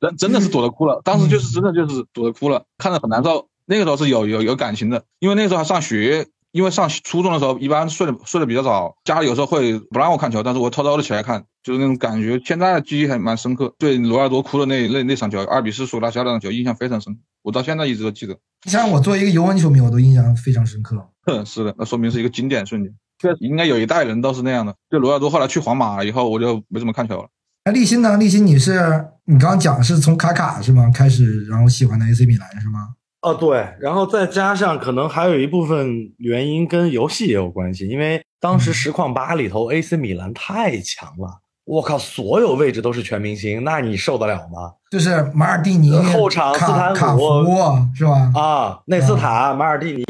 [0.00, 3.48] 真真的是躲着哭了，当时就是真的就是躲着哭了，看着很难受。
[3.66, 12.40] 那个时候是有有有感情的，因为那个时候还上学，因为上初中的时候一般睡的睡得比较早，家里有时候会不让我看球，但是我偷偷的起来看，就是那种感觉。
[12.44, 18.36] 现在记忆还蛮深刻，对罗尔多哭的那那那场球，二比四输拉齐奥那场球，印象非常深，我到现在一直都记得。
[18.68, 21.08] 像我作为一个尤文球迷，我都印象非常深刻。
[21.44, 24.74] 是的，那说明是一个经典瞬间，确实应该有一代人都是那样的。
[24.90, 27.28] 就罗尔多后来去皇马以后，我就没怎么看球了。
[27.64, 28.16] 那立新呢？
[28.18, 28.72] 立新，你是
[29.24, 30.90] 你刚刚讲是从卡卡是吗？
[30.94, 32.94] 开始，然后喜欢的 AC 米兰是吗？
[33.22, 44.74] 哦，对，然后再加上可能还有一部分原因跟游戏也有关系，因为当时实况八里头 AC 米兰太强了，我靠，所有位置都是全明星，那你受得了吗？
[44.90, 47.46] 就是马尔蒂尼、后场斯坦姆
[47.94, 48.30] 是吧？
[48.34, 50.04] 啊，内斯塔、马尔蒂尼、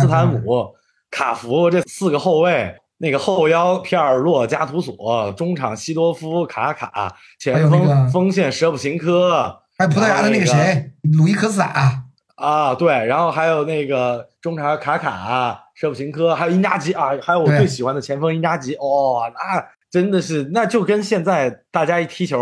[0.00, 0.74] 斯坦姆、
[1.10, 2.74] 卡福这四个后卫。
[2.98, 12.04] 那个后腰皮尔洛加图索，中场西多夫卡卡，前锋锋线舍甫琴科，还有葡萄牙的那个谁鲁伊科斯塔
[12.36, 22.36] 啊，对，然后还有那个中场卡卡舍甫琴科，还有因扎吉啊，还有我最喜欢的前锋因扎吉，哦，那真的是那就跟现在大家一踢球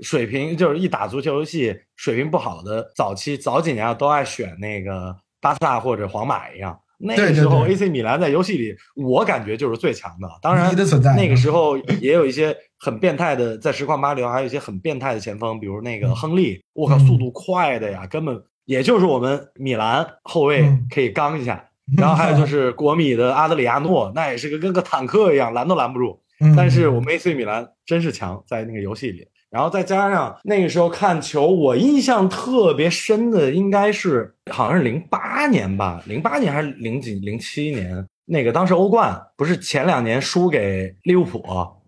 [0.00, 6.78] 水平就是一打足球游戏水平不好的早期早几年啊都爱选那个巴萨或者皇马一样。
[6.98, 10.28] 那个时候，AC 米兰在游戏里，我感觉就是最强的。
[10.42, 10.70] 当然，
[11.16, 21.64] 那个时候也有一些很变态的，在实况八流还有一些很变态的前锋，比如那个亨利，我靠，速度快的呀，根本也就是我们米兰后卫可以刚一下。
[21.96, 26.20] 然后还有就是国米的阿德里亚诺，那也是个跟个坦克一样，拦都拦不住。
[26.56, 29.26] 但是我们 AC 米兰真是强，在那个游戏里。
[29.50, 38.06] 然后再加上那个时候看球，我印象特别深的应该是好像是零八年吧，零八年还是零几零七年？
[38.26, 41.42] 那个当时欧冠不是前两年输给利物浦，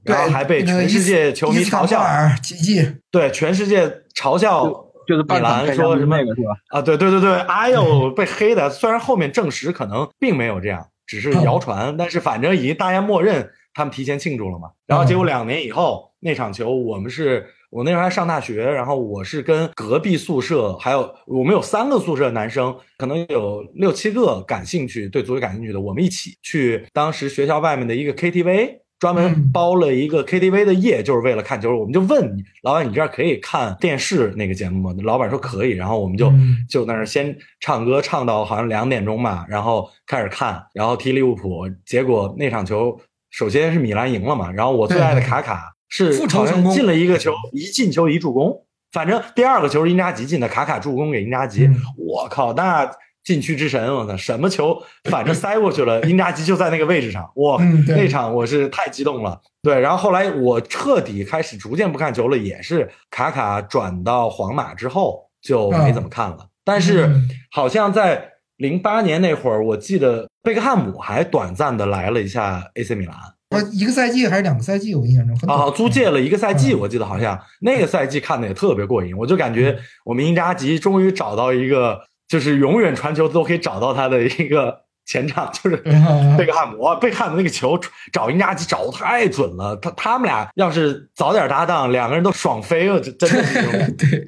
[0.04, 2.02] 然后还被全世界球迷嘲笑，
[2.42, 3.86] 奇迹，对全世界
[4.16, 4.64] 嘲笑
[5.06, 6.52] 就是米兰说什么那个是吧？
[6.70, 8.70] 啊，对对对对，哎呦，被黑的。
[8.70, 14.70] 虽然后面证实可能并没有这样，只是谣传，但是反正已经大家默认他们提前庆祝了嘛。
[14.86, 28.80] 然后结果两年以后那场球，我们是我那时候还上大学，然后我是跟隔壁宿舍还有我们有三个宿舍男生，可能有六七个感兴趣对足球感兴趣的，我们一起去当时学校外面的一个 KTV。
[29.00, 31.74] 专门嗯包了一个 KTV 的夜，就是为了看球。
[31.74, 34.94] 我们就问你老板，你这儿可以看电视那个节目吗？
[35.02, 41.66] 老板说可以，然后我们就、嗯就那儿先唱歌，唱到好像两点钟吧，然后开始看，然后踢利物浦。
[41.86, 42.94] 结果那场球
[43.30, 48.64] 首先是米兰赢了嘛，然后我最爱的卡卡是好复仇成功像进了一个球，一进球一助攻。
[48.92, 51.66] 反正第二个球是因扎吉进的，卡卡助攻给因扎吉。
[51.66, 52.90] 嗯我靠，那
[53.22, 59.40] 禁区之神，我操，什么球反正塞过去了，因扎吉就在那个位置上，哇，嗯那场我是太激动了。
[59.62, 66.48] 对，然后后来我彻底开始逐渐不看球了，也是卡卡转到皇马之后就没怎么看了。
[66.64, 68.28] 但是嗯好像在
[68.60, 73.16] 零八年那会儿，我记得贝克汉姆还短暂的来了一下 AC 米兰。
[73.48, 74.94] 他，一个赛季还是两个赛季？
[74.94, 81.98] 我印象中很啊，租借了一个赛季，嗯我记得好像那个赛季看的也特别过瘾，我就感觉我们英扎吉终于找到一个，
[82.28, 86.78] 就是永远传球都可以找到他的一个前场，就是嗯贝克汉姆。
[86.78, 87.76] 哇贝克汉姆那个球
[88.12, 94.24] 找因扎吉找的太准了，他他们俩要是早点搭档，两个人都爽飞了，这真的是 对，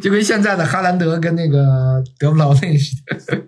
[0.00, 3.40] 就跟现在的哈兰德跟那个德布劳内似的。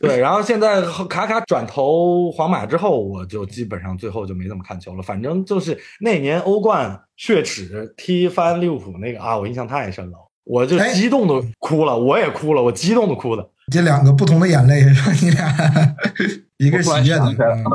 [0.00, 0.80] 对，然后现在
[1.10, 5.02] 卡卡转投皇马之后，我就基本上最后就没怎么看球了。
[5.02, 10.16] 反正就是那年欧冠血耻踢翻利物浦那个啊，我印象太深了，
[10.50, 13.48] 我就哎激动的哭了，我也哭了，我激动的哭的。
[13.70, 15.12] 这两个不同的眼泪是吧？
[15.22, 15.94] 你俩
[16.58, 17.24] 一个喜悦的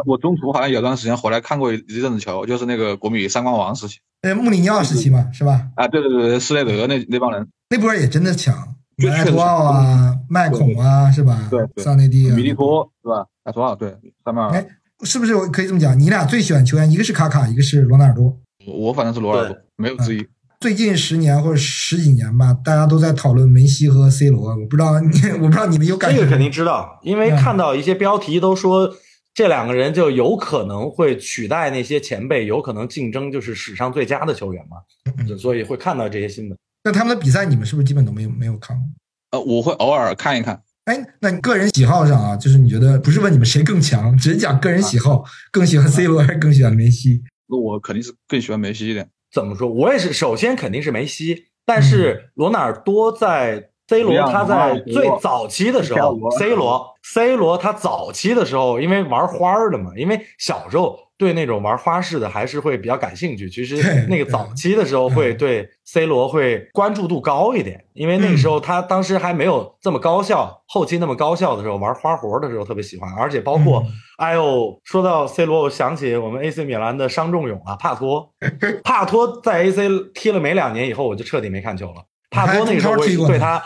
[0.05, 5.69] 我中途好像有段时间回来看过一一阵子球，就是那个国米三冠王时期呃，穆里尼奥时期嘛，是吧？
[5.75, 8.53] 啊，对对对对，施内德那那帮人，那波也真的强，
[8.97, 11.47] 对埃托奥啊、麦孔啊，是吧？
[11.49, 13.25] 对对桑内蒂啊，米利托是吧？
[13.43, 13.95] 埃托奥对
[14.25, 14.67] 三万二哎，
[15.03, 15.97] 是不是我可以这么讲？
[15.97, 18.37] 你俩最喜欢球员，一个是卡卡，一个是罗纳尔多。
[18.67, 20.27] 我我反正是罗纳尔多，没有之一。
[20.65, 26.17] 最近十年或者十几年吧，大家都在讨论梅西和 C 罗，我不知道你， 我不知道你们有感觉？
[26.17, 28.91] 这个肯定知道，因为嗯看到一些标题都说
[29.35, 34.77] 这两个人就有可能会取代那些前辈，有可能竞争就是史上最佳的球员嘛，
[35.19, 36.57] 嗯所以会看到这些新闻。
[36.83, 39.39] 那他们的比赛，你们是不是基本都没有没有看过？
[39.39, 40.59] 呃，我会偶尔看一看。
[40.85, 47.21] 哎，那你个人喜好上啊，就是你觉得不是问你们谁更强，只是讲个人喜好，更喜欢 C 罗还是更喜欢梅西？
[47.47, 49.07] 那我肯定是更喜欢梅西一点。
[49.35, 49.67] 怎么说？
[49.67, 63.49] 我也是，首先肯定是梅西，但是罗纳尔多在 C 罗他在最早期的时候，C 罗 C 罗他早期的时候，因为玩花儿的嘛，因为小时候对那种玩花式的还是会比较感兴趣。
[63.49, 78.29] 其实那个早期的时候会对 C 罗会关注度高一点，因为那个时候他当时还没有这么高效，后期那么高效的时候玩花活的时候特别喜欢，而且包括嗯哎呦，说到 C 罗，我想起我们 AC 米兰的伤仲永啊，帕托。
[78.83, 79.77] 帕托在 AC
[80.13, 82.05] 踢了没两年以后，我就彻底没看球了。
[82.31, 83.61] 帕托那个时候我对他，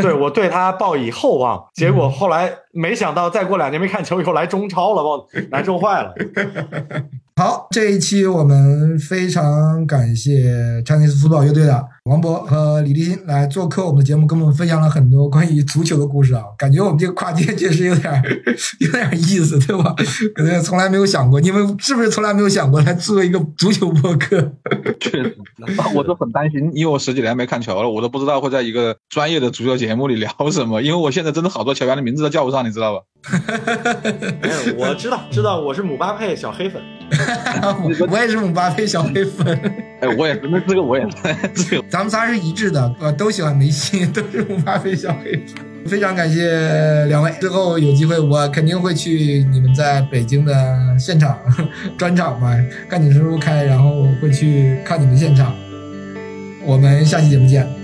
[0.00, 6.14] 对我对他抱以厚望，结果后来没想到再过两年没看球以后来中超了，我难受坏了。
[7.34, 10.30] 好，这一期我们非常感谢
[10.84, 16.42] Chinese 福宝乐队的王博和李立新来做客我们的节目，跟我们分享了很多关于足球的故事啊。
[16.58, 18.20] 感觉我们这个跨界确实有点儿
[18.80, 19.94] 有点儿意思，对吧？
[20.34, 24.52] 可能从来没有想过，你们是不是从来没有想过来做一个足球播客？
[24.98, 25.36] 确实，
[25.94, 30.82] 我都很担心，因为我十几年没看球了，我都不知道会在一个专业的足球节目里聊什么。
[30.82, 33.04] 因为我现在真的好多球员的名字都叫不上，你知道吧？
[34.42, 36.82] 没有，我知道，知道，我是姆巴佩小黑粉。
[38.00, 39.56] 我 我也是姆巴佩小黑粉，
[40.02, 41.16] 哎，我也是，那这个我也是，
[41.70, 45.44] 这个咱们仨是一致的，呃，都喜欢梅西， 都是姆巴佩小黑粉。
[45.86, 50.54] 非常感谢两位，之后有机会我肯定会去你们在北京的
[50.98, 51.38] 现场
[51.96, 52.56] 专场嘛，
[52.88, 55.54] 看你什么时候开，然后会去看你们现场。
[56.64, 57.81] 我们下期节目见。